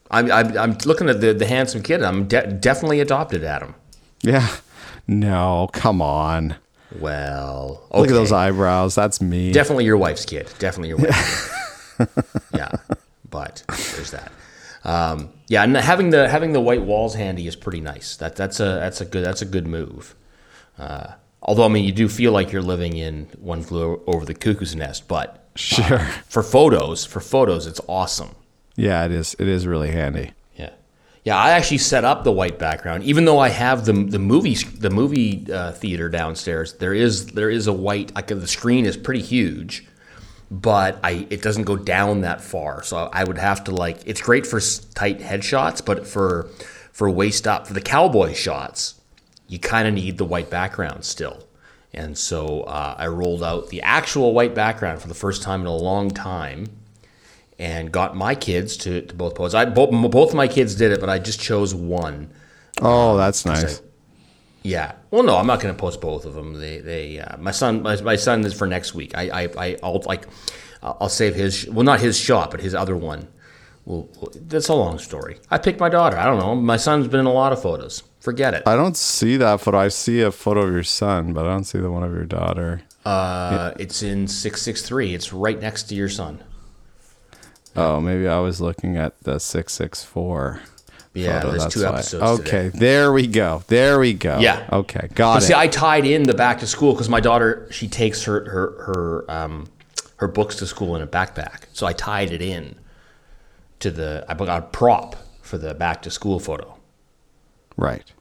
[0.10, 2.02] I'm, I'm I'm looking at the the handsome kid.
[2.02, 3.76] I'm de- definitely adopted Adam.
[4.22, 4.48] yeah.
[5.08, 6.56] No, come on.
[7.00, 8.00] Well, okay.
[8.00, 8.96] Look at those eyebrows.
[8.96, 9.52] That's me.
[9.52, 10.50] Definitely your wife's kid.
[10.60, 11.50] Definitely your wife's
[11.98, 12.08] kid.
[12.54, 12.72] yeah,
[13.30, 14.32] but there's that.
[14.84, 18.16] Um, yeah, and having the having the white walls handy is pretty nice.
[18.18, 20.16] That that's a that's a good that's a good move.
[20.78, 24.34] Uh, although I mean, you do feel like you're living in one flew over the
[24.34, 26.00] cuckoo's nest, but sure.
[26.28, 28.36] for photos, for photos, it's awesome.
[28.76, 29.36] Yeah, it is.
[29.40, 30.32] It is really handy.
[31.28, 31.36] Yeah.
[31.36, 34.90] I actually set up the white background, even though I have the the movie the
[34.90, 36.76] movie uh, theater downstairs.
[36.76, 38.16] There is there is a white.
[38.16, 39.86] Like the screen is pretty huge,
[40.50, 42.82] but I it doesn't go down that far.
[42.82, 43.98] So I would have to like.
[44.06, 44.62] It's great for
[44.96, 46.50] tight headshots, but for
[46.94, 48.96] for waist up for the cowboy shots,
[49.50, 51.44] you kind of need the white background still.
[51.94, 55.68] And so uh, I rolled out the actual white background for the first time in
[55.68, 56.68] a long time
[57.60, 59.56] and got my kids to, to both pose.
[59.56, 62.30] I both, both my kids did it, but I just chose one.
[62.82, 63.82] Oh, that's nice.
[64.64, 64.94] Yeah.
[65.12, 66.54] Well, no, I'm not going to post both of them.
[66.60, 69.18] They, they, uh, my son, my, my son is for next week.
[69.18, 70.28] I, I, I I'll like,
[70.84, 71.68] I'll save his.
[71.70, 73.28] Well, not his shot, but his other one.
[73.86, 75.40] Well, that's a long story.
[75.50, 76.18] I picked my daughter.
[76.18, 76.54] I don't know.
[76.56, 78.04] My son's been in a lot of photos.
[78.20, 78.64] Forget it.
[78.68, 79.80] I don't see that photo.
[79.80, 82.26] I see a photo of your son, but I don't see the one of your
[82.26, 82.82] daughter.
[83.06, 85.16] Uh, It's in six six three.
[85.16, 86.44] It's right next to your son.
[87.78, 90.62] Oh, maybe I was looking at the six six four.
[91.14, 92.78] Yeah, there's two episodes Okay, today.
[92.78, 93.64] there we go.
[93.68, 94.38] There we go.
[94.40, 94.68] Yeah.
[94.72, 95.48] Okay, got But it.
[95.48, 98.84] see, I tied in the back to school because my daughter she takes her her
[98.84, 99.68] her um,
[100.18, 101.66] her books to school in a backpack.
[101.74, 102.76] So I tied it in
[103.80, 106.78] to the I got a prop for the back to school photo.
[107.78, 108.12] right.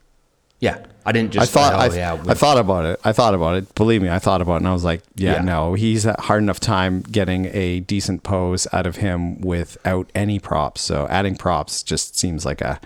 [0.58, 1.42] Yeah, I didn't just.
[1.42, 3.00] I thought oh, I, yeah, I thought about it.
[3.04, 3.74] I thought about it.
[3.74, 5.42] Believe me, I thought about it, and I was like, yeah, Yeah.
[5.42, 10.38] no, he's had hard enough time getting a decent pose out of him without any
[10.38, 10.80] props.
[10.80, 12.80] So adding props just seems like a,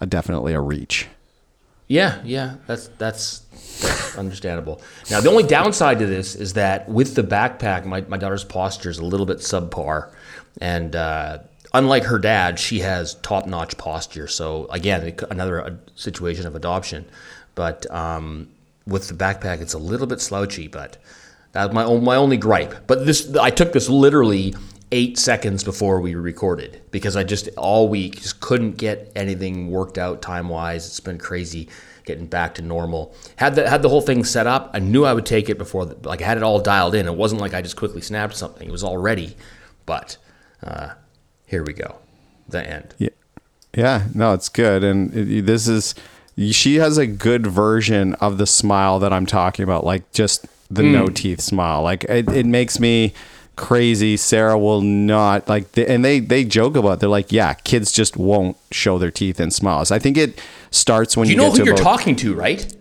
[0.00, 1.06] a definitely a reach.
[1.86, 3.40] Yeah, yeah, that's that's,
[3.80, 4.80] that's understandable.
[5.10, 8.90] Now, the only downside to this is that with the backpack, my, my daughter's posture
[8.90, 10.10] is a little bit subpar,
[10.60, 11.38] and uh,
[11.74, 14.28] unlike her dad, she has top notch posture.
[14.28, 17.06] So again, another uh, situation of adoption.
[17.54, 18.48] But um,
[18.86, 20.68] with the backpack, it's a little bit slouchy.
[20.68, 20.98] But
[21.52, 22.86] that's my my only gripe.
[22.86, 24.54] But this, I took this literally
[24.90, 29.98] eight seconds before we recorded because I just all week just couldn't get anything worked
[29.98, 30.86] out time wise.
[30.86, 31.68] It's been crazy
[32.04, 33.14] getting back to normal.
[33.36, 34.70] Had the had the whole thing set up.
[34.74, 35.86] I knew I would take it before.
[35.86, 37.06] The, like I had it all dialed in.
[37.06, 38.68] It wasn't like I just quickly snapped something.
[38.68, 39.36] It was all ready.
[39.86, 40.16] But
[40.62, 40.90] uh,
[41.52, 41.96] here we go.
[42.48, 42.94] The end.
[42.96, 43.10] Yeah,
[43.76, 45.94] yeah, no, it's good, and it, this is
[46.38, 50.82] she has a good version of the smile that I'm talking about, like just the
[50.82, 50.92] hmm.
[50.92, 51.82] no teeth smile.
[51.82, 53.12] Like it, it makes me
[53.54, 54.16] crazy.
[54.16, 56.94] Sarah will not like, the, and they they joke about.
[56.94, 57.00] It.
[57.00, 59.90] They're like, yeah, kids just won't show their teeth and smiles.
[59.90, 62.34] I think it starts when You you, know get who to you're about talking to,
[62.34, 62.74] right?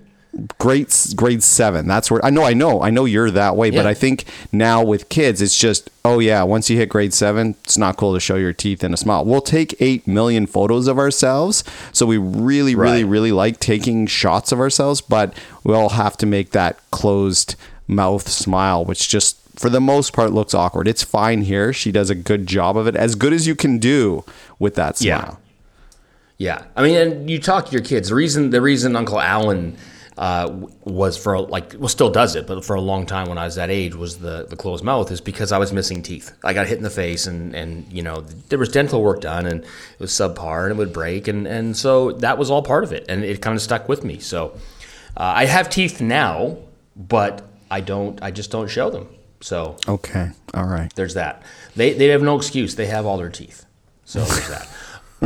[0.57, 1.87] Grade grade seven.
[1.87, 3.69] That's where I know, I know, I know you're that way.
[3.69, 7.55] But I think now with kids, it's just oh yeah, once you hit grade seven,
[7.65, 9.25] it's not cool to show your teeth and a smile.
[9.25, 13.09] We'll take eight million photos of ourselves, so we really, really, Right.
[13.11, 15.01] really like taking shots of ourselves.
[15.01, 15.33] But
[15.65, 20.53] we'll have to make that closed mouth smile, which just for the most part looks
[20.53, 20.87] awkward.
[20.87, 21.73] It's fine here.
[21.73, 24.23] She does a good job of it, as good as you can do
[24.59, 25.41] with that smile.
[26.37, 28.07] Yeah, I mean, and you talk to your kids.
[28.09, 29.75] The reason the reason Uncle Allan
[30.17, 30.52] uh,
[30.84, 33.56] was for like well, still does it, but for a long time when I was
[33.56, 36.32] that age was the the closed mouth is because I was missing teeth.
[36.43, 39.45] I got hit in the face, and and you know there was dental work done,
[39.45, 42.84] and it was subpar, and it would break, and and so that was all part
[42.84, 44.19] of it, and it kind of stuck with me.
[44.19, 44.58] So
[45.17, 46.58] uh, I have teeth now,
[46.95, 48.21] but I don't.
[48.21, 49.08] I just don't show them.
[49.39, 50.30] So Okay.
[50.54, 50.93] All right.
[50.95, 51.41] there's that.
[51.76, 52.76] They they have no excuse.
[52.76, 53.65] They have all their teeth.
[54.06, 54.67] So there's that.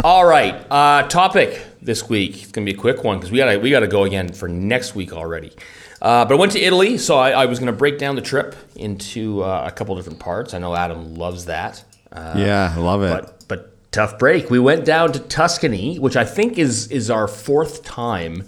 [0.03, 0.53] All right.
[0.69, 2.43] Uh, topic this week.
[2.43, 4.93] It's gonna be a quick one because we gotta we gotta go again for next
[4.93, 5.53] week already.
[6.01, 8.55] Uh, but I went to Italy, so I, I was gonna break down the trip
[8.75, 10.53] into uh, a couple different parts.
[10.53, 11.83] I know Adam loves that.
[12.11, 13.09] Uh, yeah, I love it.
[13.09, 14.49] but but tough break.
[14.49, 18.43] We went down to Tuscany, which I think is is our fourth time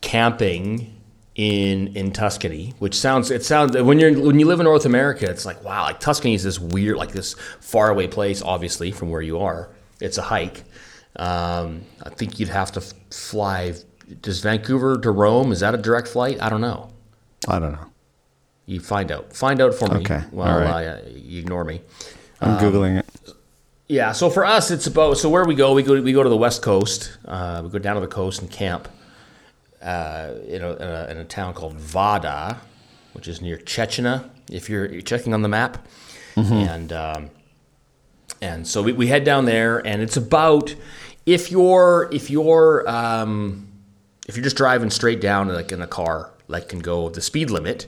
[0.00, 1.00] camping
[1.36, 2.74] in in Tuscany.
[2.80, 5.84] Which sounds it sounds when you're when you live in North America, it's like wow,
[5.84, 8.42] like Tuscany is this weird, like this faraway place.
[8.42, 10.64] Obviously, from where you are, it's a hike.
[11.16, 13.74] Um, I think you'd have to fly.
[14.20, 15.52] Does Vancouver to Rome?
[15.52, 16.38] Is that a direct flight?
[16.40, 16.90] I don't know.
[17.48, 17.86] I don't know.
[18.66, 19.32] You find out.
[19.32, 20.00] Find out for me.
[20.00, 20.86] Okay, Well, all right.
[20.86, 21.80] uh, you ignore me.
[22.40, 23.06] I'm googling it.
[23.88, 25.72] Yeah, so for us, it's about so where we go.
[25.72, 27.16] We go we go to the west coast.
[27.24, 28.88] Uh, we go down to the coast and camp
[29.80, 32.60] uh, in, a, in, a, in a town called Vada,
[33.12, 34.28] which is near Cecina.
[34.50, 35.86] If you're, you're checking on the map,
[36.36, 37.30] and um,
[38.46, 40.74] and so we, we head down there, and it's about
[41.24, 43.68] if you're if you're um,
[44.28, 47.50] if you're just driving straight down like in a car, like can go the speed
[47.50, 47.86] limit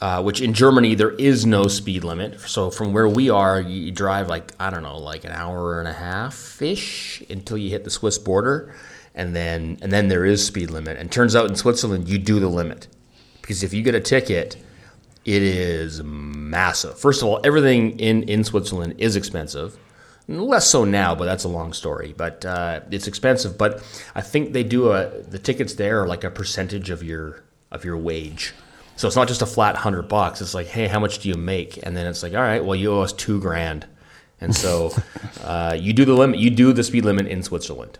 [0.00, 2.40] uh, which in Germany there is no speed limit.
[2.40, 5.88] So from where we are, you, drive like I don't know, like an hour and
[5.88, 8.74] a half ish until you hit the Swiss border,
[9.14, 10.96] and then and then there is speed limit.
[10.96, 12.86] And turns out in Switzerland you do the limit
[13.40, 14.56] because if you get a ticket,
[15.28, 16.98] it is massive.
[16.98, 19.76] First of all, everything in in Switzerland is expensive.
[20.26, 22.14] Less so now, but that's a long story.
[22.16, 23.58] But uh, it's expensive.
[23.58, 23.82] But
[24.14, 27.84] I think they do a the tickets there are like a percentage of your of
[27.84, 28.54] your wage.
[28.96, 30.40] So it's not just a flat hundred bucks.
[30.40, 31.78] It's like, hey, how much do you make?
[31.82, 33.86] And then it's like, all right, well, you owe us two grand.
[34.40, 34.94] And so
[35.44, 37.98] uh, you do the limit, you do the speed limit in Switzerland,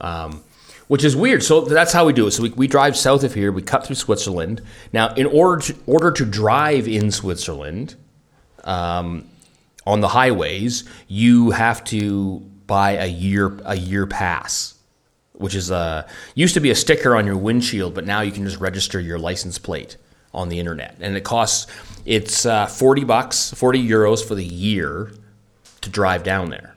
[0.00, 0.42] um,
[0.88, 1.42] which is weird.
[1.42, 2.32] So that's how we do it.
[2.32, 4.62] So we, we drive south of here, we cut through Switzerland.
[4.92, 7.96] Now, in order to, order to drive in Switzerland
[8.64, 9.28] um,
[9.86, 14.74] on the highways, you have to buy a year a year pass
[15.34, 18.44] which is a used to be a sticker on your windshield, but now you can
[18.44, 19.96] just register your license plate
[20.32, 21.66] on the internet, and it costs
[22.06, 25.10] it's uh, forty bucks, forty euros for the year
[25.80, 26.73] to drive down there.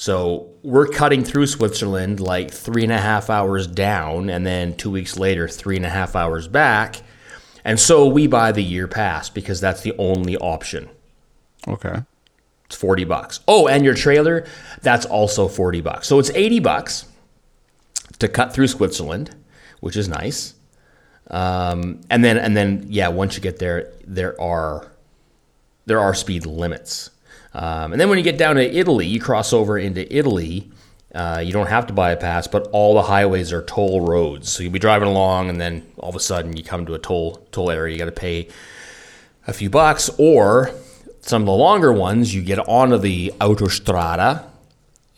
[0.00, 4.90] So we're cutting through Switzerland like three and a half hours down, and then two
[4.90, 7.02] weeks later, three and a half hours back.
[7.66, 10.88] And so we buy the year pass because that's the only option.
[11.68, 11.96] Okay.
[12.64, 13.40] It's 40 bucks.
[13.46, 14.46] Oh, and your trailer,
[14.80, 16.08] that's also 40 bucks.
[16.08, 17.04] So it's 80 bucks
[18.20, 19.36] to cut through Switzerland,
[19.80, 20.54] which is nice.
[21.30, 24.92] Um, and then and then yeah, once you get there, there are
[25.84, 27.10] there are speed limits.
[27.52, 30.70] Um, and then when you get down to Italy, you cross over into Italy.
[31.12, 34.48] Uh, you don't have to buy a pass, but all the highways are toll roads.
[34.52, 36.98] So you'll be driving along, and then all of a sudden you come to a
[37.00, 37.92] toll toll area.
[37.92, 38.46] You got to pay
[39.48, 40.70] a few bucks, or
[41.20, 44.44] some of the longer ones, you get onto the autostrada,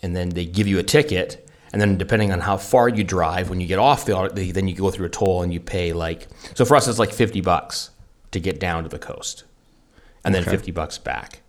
[0.03, 1.47] and then they give you a ticket.
[1.73, 4.75] And then depending on how far you drive, when you get off the, then you
[4.75, 6.27] go through a toll and you pay like.
[6.55, 7.91] So for us, it's like fifty bucks
[8.31, 9.45] to get down to the coast,
[10.25, 10.51] and then Okay.
[10.53, 11.42] fifty bucks back.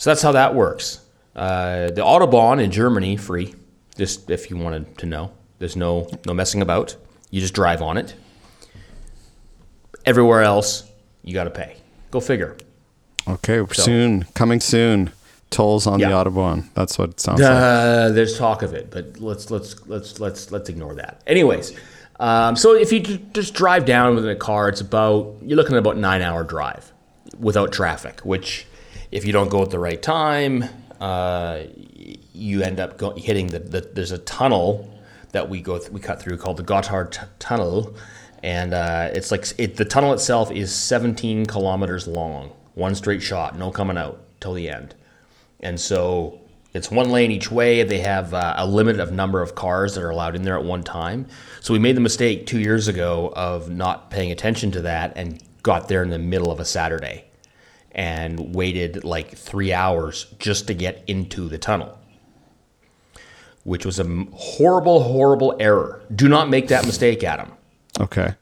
[0.00, 1.00] So that's how that works.
[1.36, 3.54] Uh, the Autobahn in Germany free,
[3.98, 5.30] just if you wanted to know.
[5.58, 6.96] There's no no messing about.
[7.30, 8.14] You just drive on it.
[10.06, 10.90] Everywhere else,
[11.22, 11.76] you got to pay.
[12.10, 12.56] Go figure.
[13.28, 13.62] Okay.
[13.72, 15.12] Soon, coming soon.
[15.50, 16.08] Tolls on Yeah.
[16.08, 16.72] the Autobahn.
[16.72, 17.50] That's what it sounds like.
[17.50, 21.20] Uh, there's talk of it, but let's let's let's let's let's ignore that.
[21.26, 21.78] Anyways,
[22.18, 23.00] um, so if you
[23.34, 26.90] just drive down with a car, it's about you're looking at about nine hour drive
[27.38, 28.20] without traffic.
[28.20, 28.66] Which,
[29.10, 30.64] if you don't go at the right time,
[31.00, 31.62] uh,
[32.32, 33.80] you end up go- hitting the, the.
[33.80, 34.88] There's a tunnel
[35.32, 37.96] that we go th- we cut through called the Gotthard t- Tunnel,
[38.42, 43.58] and uh, it's like it, the tunnel itself is 17 kilometers long, one straight shot,
[43.58, 44.94] no coming out till the end.
[45.60, 46.40] And so
[46.72, 47.82] it's one lane each way.
[47.82, 50.64] They have uh, a limit of number of cars that are allowed in there at
[50.64, 51.26] one time.
[51.60, 55.42] So we made the mistake two years ago of not paying attention to that and
[55.62, 57.29] got there in the middle of a Saturday
[57.92, 61.98] and waited like three hours just to get into the tunnel,
[63.64, 66.02] which was a horrible, horrible error.
[66.14, 67.52] Do not make that mistake, Adam.
[67.98, 68.34] Okay.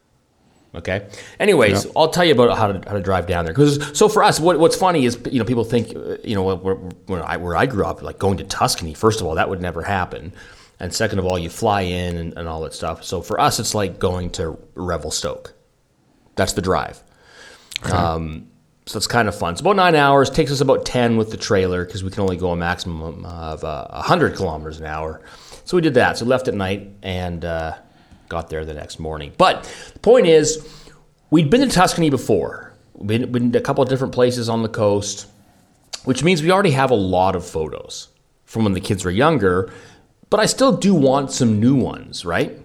[0.74, 1.08] Okay.
[1.40, 3.54] Anyways, I'll tell you about how to, how to drive down there.
[3.54, 5.88] Because so for us, what, what's funny is you know people think
[6.24, 8.92] you know where, where I where I grew up, like going to Tuscany.
[8.92, 10.32] First of all, that would never happen,
[10.78, 13.02] and second of all, you fly in and, and all that stuff.
[13.02, 15.54] So for us, it's like going to Revelstoke.
[16.36, 17.02] That's the drive.
[17.90, 18.47] Um,
[18.88, 19.52] so it's kind of fun.
[19.52, 20.30] It's about nine hours.
[20.30, 23.62] Takes us about ten with the trailer because we can only go a maximum of
[23.62, 25.20] uh, hundred kilometers an hour.
[25.64, 26.16] So we did that.
[26.16, 27.76] So left at night and uh,
[28.30, 29.32] got there the next morning.
[29.36, 30.66] But the point is,
[31.30, 32.72] we'd been to Tuscany before.
[32.94, 35.26] We'd been, been to a couple of different places on the coast,
[36.04, 38.08] which means we already have a lot of photos
[38.46, 39.70] from when the kids were younger.
[40.30, 42.58] But I still do want some new ones, right?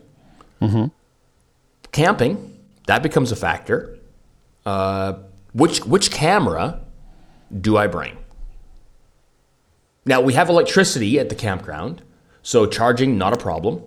[1.92, 2.50] Camping
[2.88, 4.00] that becomes a factor.
[4.66, 5.14] Uh,
[5.54, 6.82] which which camera
[7.60, 8.18] do I bring?
[10.06, 12.02] Now we have electricity at the campground,
[12.42, 13.84] so charging not a problem.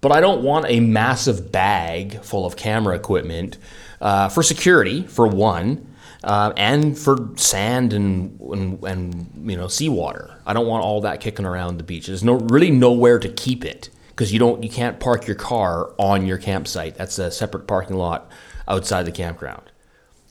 [0.00, 3.56] But I don't want a massive bag full of camera equipment
[4.00, 10.40] uh, for security, for one, uh, and for sand and, and and you know seawater.
[10.44, 12.06] I don't want all that kicking around the beach.
[12.06, 15.92] There's no really nowhere to keep it because you don't you can't park your car
[15.98, 16.96] on your campsite.
[16.96, 18.30] That's a separate parking lot
[18.66, 19.71] outside the campground.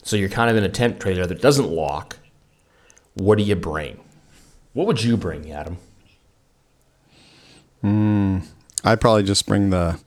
[0.04, 2.18] So you're kind of in a tent trailer that doesn't lock.
[3.14, 4.04] What do you bring?
[4.74, 5.78] What would you bring, Adam?
[7.82, 8.40] Hmm.
[8.84, 10.00] I'd probably just bring the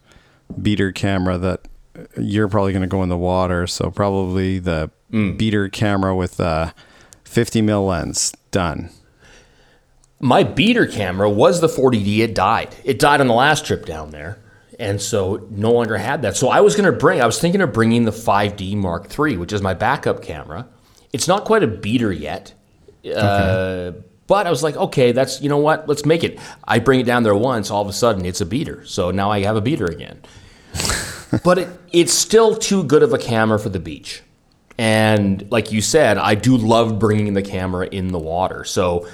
[0.60, 1.68] beater camera that
[2.18, 3.66] you're probably going to go in the water.
[3.66, 5.36] So probably the hmm.
[5.36, 6.74] beater camera with a
[7.24, 8.34] 50 mil lens.
[8.50, 8.90] Done.
[10.20, 12.18] My beater camera was the 40D.
[12.18, 12.74] It died.
[12.84, 14.38] It died on the last trip down there.
[14.84, 16.36] And so no longer had that.
[16.36, 19.38] So I was going to bring, I was thinking of bringing the 5D Mark III,
[19.38, 20.68] which is my backup camera.
[21.10, 22.52] It's not quite a beater yet.
[23.02, 23.92] Uh,
[24.26, 25.88] but I was like, okay, that's, you know what?
[25.88, 26.38] Let's make it.
[26.64, 28.84] I bring it down there once, all of a sudden it's a beater.
[28.84, 30.20] So now I have a beater again.
[31.44, 34.22] but it, it's still too good of a camera for the beach.
[34.76, 38.64] And like you said, I do love bringing the camera in the water.
[38.64, 39.08] So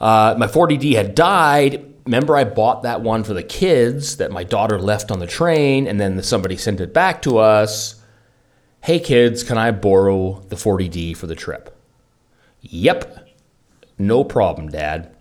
[0.00, 1.89] uh, my 40D had died.
[2.10, 5.86] Remember, I bought that one for the kids that my daughter left on the train,
[5.86, 8.02] and then somebody sent it back to us.
[8.80, 11.72] Hey, kids, can I borrow the 40D for the trip?
[12.62, 13.28] Yep,
[13.96, 15.14] no problem, Dad.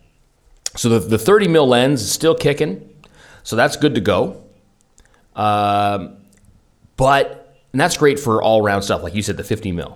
[0.75, 2.89] So the, the 30 mil lens is still kicking,
[3.43, 4.43] so that's good to go.
[5.35, 6.17] Um,
[6.97, 9.95] but and that's great for all around stuff, like you said, the 50 mil.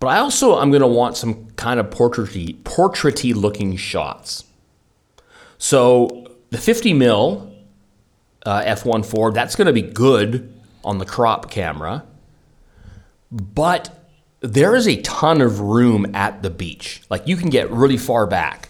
[0.00, 4.42] But I also I'm going to want some kind of portraity, portraity looking shots.
[5.56, 7.50] So the 50 mil
[8.44, 10.52] uh, f1.4 that's going to be good
[10.84, 12.04] on the crop camera,
[13.30, 14.06] but
[14.40, 17.02] there is a ton of room at the beach.
[17.08, 18.68] Like you can get really far back.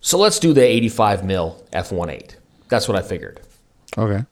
[0.00, 2.36] So let's do the 85 mil f1.8.
[2.68, 3.40] That's what I figured.
[3.98, 4.24] Okay.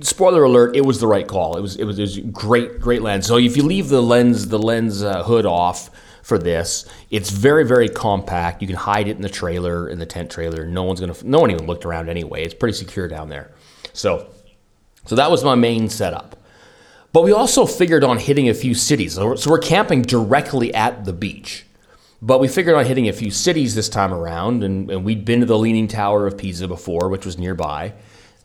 [0.00, 1.56] Spoiler alert: It was the right call.
[1.56, 3.26] It was it was, it was great great lens.
[3.26, 5.90] So if you leave the lens the lens uh, hood off
[6.22, 8.62] for this, it's very very compact.
[8.62, 10.66] You can hide it in the trailer in the tent trailer.
[10.66, 12.44] No one's gonna no one even looked around anyway.
[12.44, 13.50] It's pretty secure down there.
[13.92, 14.28] So
[15.04, 16.36] so that was my main setup.
[17.12, 19.14] But we also figured on hitting a few cities.
[19.14, 21.66] So we're, camping directly at the beach.
[22.22, 25.40] But we figured on hitting a few cities this time around, and, and we'd been
[25.40, 27.92] to the Leaning Tower of Pisa before, which was nearby.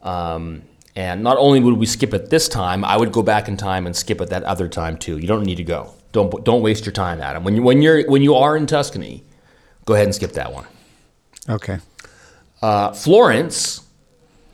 [0.02, 0.64] Um,
[0.96, 3.86] and not only would we skip it this time, I would go back in time
[3.86, 5.18] and skip it that other time too.
[5.18, 5.94] You don't need to go.
[6.18, 7.44] Don't don't waste your time, Adam.
[7.44, 9.24] When you when you're when you are in Tuscany,
[9.86, 10.66] go ahead and skip that one.
[11.48, 11.78] Okay.
[12.60, 13.86] Uh, Florence,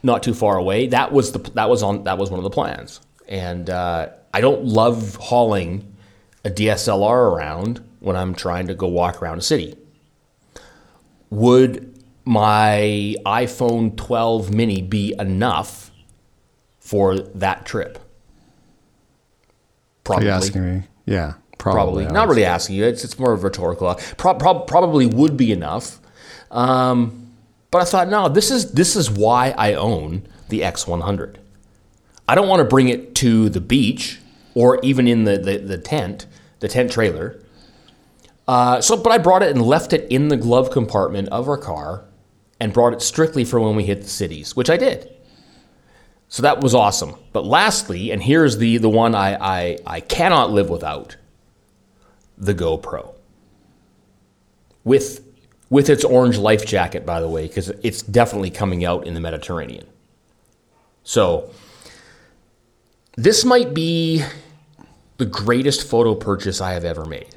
[0.03, 0.87] not too far away.
[0.87, 2.99] That was the that was on that was one of the plans.
[3.29, 5.95] And uh, I don't love hauling
[6.43, 9.77] a DSLR around when I'm trying to go walk around a city.
[11.29, 15.91] Would my iPhone 12 mini be enough
[16.81, 17.99] for that trip?
[20.03, 20.25] Probably.
[20.25, 20.83] Are you asking me?
[21.05, 22.03] Yeah, probably.
[22.03, 22.13] Probably.
[22.13, 22.85] Not really asking you.
[22.85, 23.95] It's, it's more of a rhetorical.
[24.17, 25.99] Pro- prob- probably would be enough.
[26.51, 27.31] Um,
[27.71, 31.37] but I thought, no, this is this is why I own the X100.
[32.27, 34.19] I don't want to bring it to the beach
[34.53, 36.27] or even in the, the, the tent,
[36.59, 37.39] the tent trailer.
[38.47, 41.57] Uh, so, but I brought it and left it in the glove compartment of our
[41.57, 42.05] car
[42.59, 45.09] and brought it strictly for when we hit the cities, which I did.
[46.27, 47.15] So that was awesome.
[47.31, 51.15] But lastly, and here's the, the one I, I, I cannot live without
[52.43, 53.15] the GoPro.
[54.83, 55.25] With,
[55.69, 59.19] with its orange life jacket, by the way, because it's definitely coming out in the
[59.19, 59.85] Mediterranean.
[61.03, 61.49] So
[63.15, 64.23] this might be
[65.17, 67.35] the greatest photo purchase I have ever made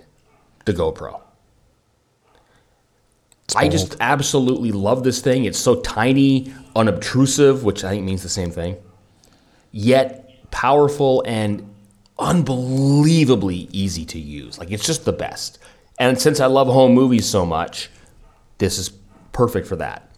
[0.65, 1.21] the GoPro.
[3.55, 5.45] I just absolutely love this thing.
[5.45, 8.77] It's so tiny, unobtrusive, which I think means the same thing,
[9.71, 11.76] yet powerful and
[12.19, 14.59] unbelievably easy to use.
[14.59, 15.59] Like it's just the best.
[15.99, 17.91] And since I love home movies so much,
[18.59, 18.91] this is
[19.33, 20.11] perfect for that.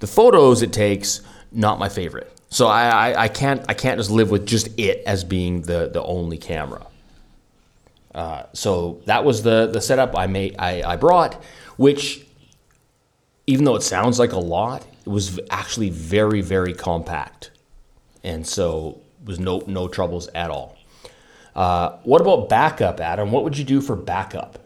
[0.00, 1.20] The photos it takes,
[1.52, 2.32] not my favorite.
[2.48, 5.88] So I, I, I can't I can't just live with just it as being the
[5.92, 6.86] the only camera.
[8.12, 11.40] Uh, so that was the the setup I made I, I brought,
[11.76, 12.26] which
[13.46, 17.52] even though it sounds like a lot, it was actually very very compact,
[18.24, 20.76] and so was no no troubles at all.
[21.54, 23.30] Uh, what about backup, Adam?
[23.32, 24.58] What would you do for backup?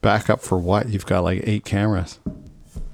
[0.00, 0.88] Backup for what?
[0.88, 2.18] You've got like eight cameras.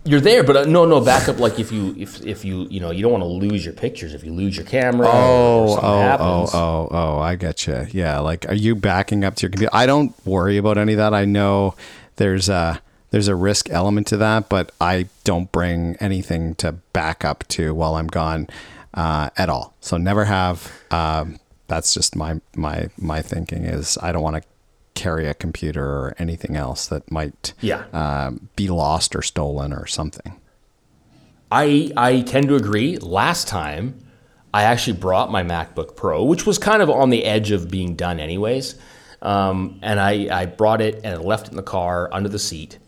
[0.05, 1.39] You're there, but uh, no, no backup.
[1.39, 4.15] Like if you, if if you, you know, you don't want to lose your pictures.
[4.15, 6.51] If you lose your camera, Oh, something oh, happens.
[6.55, 7.87] oh, oh, oh, I get you.
[7.91, 9.71] Yeah, like are you backing up to your computer?
[9.75, 11.13] I don't worry about any of that.
[11.13, 11.75] I know
[12.17, 12.81] there's a
[13.11, 17.75] there's a risk element to that, but I don't bring anything to back up to
[17.75, 18.49] while I'm gone
[18.95, 19.75] uh, at all.
[19.81, 20.73] So never have.
[20.91, 21.39] Um,
[21.71, 24.49] that's just my my my thinking is I don't want to
[24.95, 27.85] carry a computer or anything else that might Yeah.
[27.93, 30.39] um, be lost or stolen or something.
[31.51, 32.99] I I tend to agree.
[32.99, 33.99] Last time,
[34.53, 37.95] I actually brought my MacBook Pro, which was kind of on the edge of being
[37.97, 38.75] done anyways.
[39.23, 42.39] Um, and I, I brought it and I left it in the car under the
[42.39, 42.79] seat.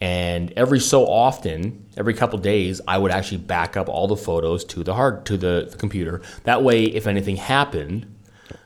[0.00, 4.64] And every so often, every couple days, I would actually back up all the photos
[4.66, 6.22] to the hard to the, the computer.
[6.44, 8.06] That way, if anything happened,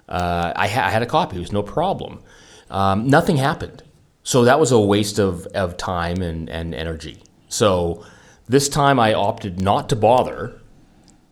[0.09, 1.36] uh, I, ha- I had a copy.
[1.36, 2.22] It was no problem.
[2.70, 3.82] Um, nothing happened.
[4.22, 7.22] So that was a waste of, of time and, and energy.
[7.48, 8.04] So
[8.48, 10.61] this time I opted not to bother.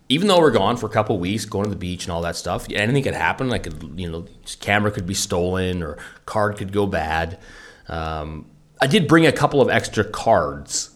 [0.08, 2.36] Even though we're gone for a couple weeks, going to the beach and all that
[2.36, 3.48] stuff, anything could happen.
[3.48, 3.66] Like,
[3.96, 4.26] you know,
[4.60, 5.96] camera could be stolen or
[6.26, 7.38] card could go bad.
[7.88, 8.46] Um,
[8.80, 10.93] I did bring a couple of extra cards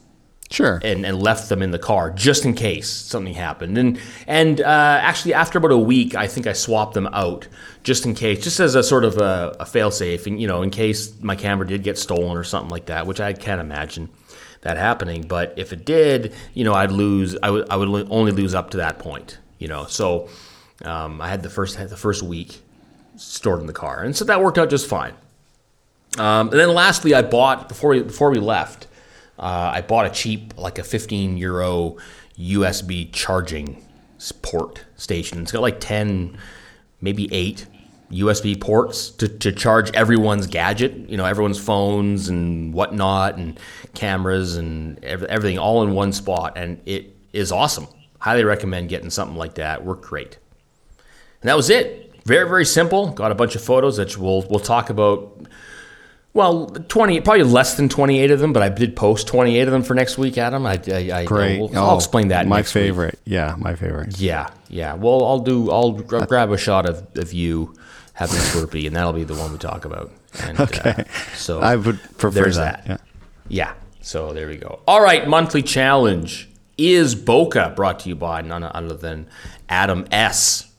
[0.50, 0.80] Sure.
[0.82, 3.76] and, and left them in the car just in case something happened.
[3.76, 7.46] And and uh, actually, after about a week, I think I swapped them out
[7.84, 10.70] just in case, just as a sort of a, a failsafe, and you know, in
[10.70, 14.08] case my camera did get stolen or something like that, which I can't imagine
[14.62, 15.26] that happening.
[15.26, 17.36] But if it did, you know, I'd lose.
[17.42, 19.38] I would I would only lose up to that point.
[19.58, 20.28] You know, so
[20.84, 22.62] um, I had the first had the first week
[23.16, 25.14] stored in the car, and so that worked out just fine.
[26.16, 28.86] Um, and then lastly, I bought before we, before we left.
[29.38, 31.96] Uh, I bought a cheap, like a 15 euro
[32.38, 33.84] USB charging
[34.42, 35.42] port station.
[35.42, 36.36] It's got like 10,
[37.00, 37.66] maybe eight
[38.10, 43.60] USB ports to, to charge everyone's gadget, you know, everyone's phones and whatnot, and
[43.94, 46.54] cameras and everything all in one spot.
[46.56, 47.86] And it is awesome.
[48.18, 49.84] Highly recommend getting something like that.
[49.84, 50.38] Worked great.
[51.42, 52.12] And that was it.
[52.24, 53.10] Very, very simple.
[53.12, 55.46] Got a bunch of photos that we'll, we'll talk about
[56.38, 59.82] Well, twenty, probably less than twenty-eight of them, but I did post twenty-eight of them
[59.82, 60.66] for next week, Adam.
[60.66, 61.58] I, I, I Great.
[61.58, 62.46] We'll, I'll Oh, explain that.
[62.46, 62.84] My next week.
[62.84, 63.18] favorite.
[63.24, 64.20] Yeah, my favorite.
[64.20, 64.94] Yeah, yeah.
[64.94, 65.68] Well, I'll do.
[65.72, 67.74] I'll gra- grab a shot of, of you
[68.12, 70.12] having a Slurpee, and that'll be the one we talk about.
[70.44, 70.90] And, Okay.
[70.96, 72.84] Uh, so I would prefer there's that.
[72.84, 73.00] that.
[73.48, 73.72] Yeah.
[73.72, 73.74] Yeah.
[74.00, 74.78] So there we go.
[74.86, 79.26] All right, monthly challenge is bokeh, brought to you by none other than
[79.68, 80.70] Adam S.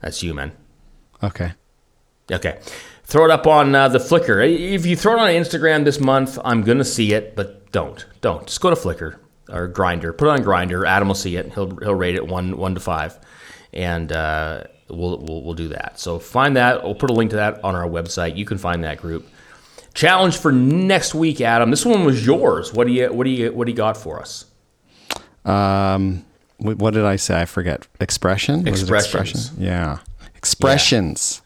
[0.00, 0.50] That's you, man.
[1.22, 1.52] Okay.
[2.32, 2.58] Okay.
[3.10, 4.48] Throw it up on uh, the Flickr.
[4.48, 8.06] If you throw it on Instagram this month, I'm going to see it, but don't.
[8.20, 8.46] Don't.
[8.46, 10.16] Just go to Flickr or Grindr.
[10.16, 10.86] Put it on Grindr.
[10.86, 11.52] Adam will see it.
[11.52, 13.18] He'll, he'll rate it 1, one to 5.
[13.72, 15.98] And uh, we'll, we'll, we'll do that.
[15.98, 16.84] So find that.
[16.84, 18.36] We'll put a link to that on our website.
[18.36, 19.26] You can find that group.
[19.92, 21.70] Challenge for next week, Adam.
[21.70, 22.72] This one was yours.
[22.72, 24.44] What do you what do you what do you got for us?
[25.44, 26.24] Um,
[26.58, 27.40] what did I say?
[27.40, 27.88] I forget.
[28.00, 28.68] Expression.
[28.68, 29.46] Expressions.
[29.46, 29.64] expression?
[29.64, 29.98] Yeah.
[30.36, 31.42] Expressions.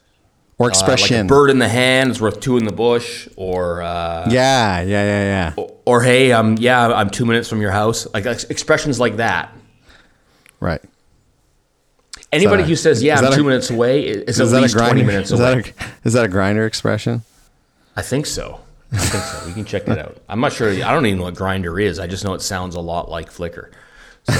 [0.59, 1.27] Or Uh, like expression.
[1.27, 4.87] a bird in the hand is worth two in the bush, or uh, yeah, yeah,
[5.05, 5.65] yeah, yeah.
[5.85, 8.07] or hey, um, yeah, I'm two minutes from your house.
[8.15, 9.53] Like ex- expressions like that.
[10.61, 10.81] Right.
[12.33, 14.87] Anybody a- who says, "Yeah, I'm two a- minutes away," is, Is at least Grindr?
[14.87, 15.63] twenty minutes is away.
[15.63, 17.23] that a, is that a Grindr expression?
[17.97, 18.61] I think so.
[18.93, 19.47] I think so.
[19.49, 20.19] We can check that out.
[20.29, 20.71] I'm not sure.
[20.71, 21.99] I don't even know what Grindr is.
[21.99, 23.71] I just know it sounds a lot like Flickr.
[24.29, 24.35] So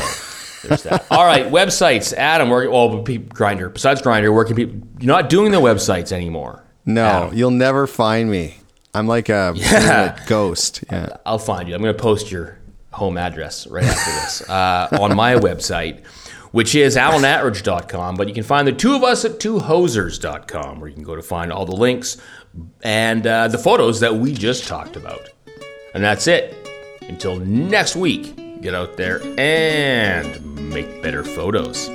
[0.69, 1.07] there's that.
[1.11, 2.13] All right, websites.
[2.13, 3.73] Adam, where well, Grindr.
[3.73, 4.77] Besides Grindr, where can people?
[5.01, 6.65] You're not doing the websites anymore.
[6.87, 7.35] No, Adam.
[7.37, 8.57] you'll never find me.
[8.93, 9.75] I'm like a Yeah.
[9.77, 10.85] internet ghost.
[10.91, 11.17] Yeah.
[11.27, 11.75] I'll find you.
[11.75, 12.59] I'm going to post your
[12.93, 16.05] home address right after this uh, on my website,
[16.53, 18.15] which is allanattridge.com.
[18.17, 21.23] But you can find the two of us at twohosers.com, where you can go to
[21.23, 22.19] find all the links
[22.83, 25.29] and uh, the photos that we just talked about.
[25.95, 26.55] And that's it.
[27.03, 31.91] Until next week, get out there and make better photos.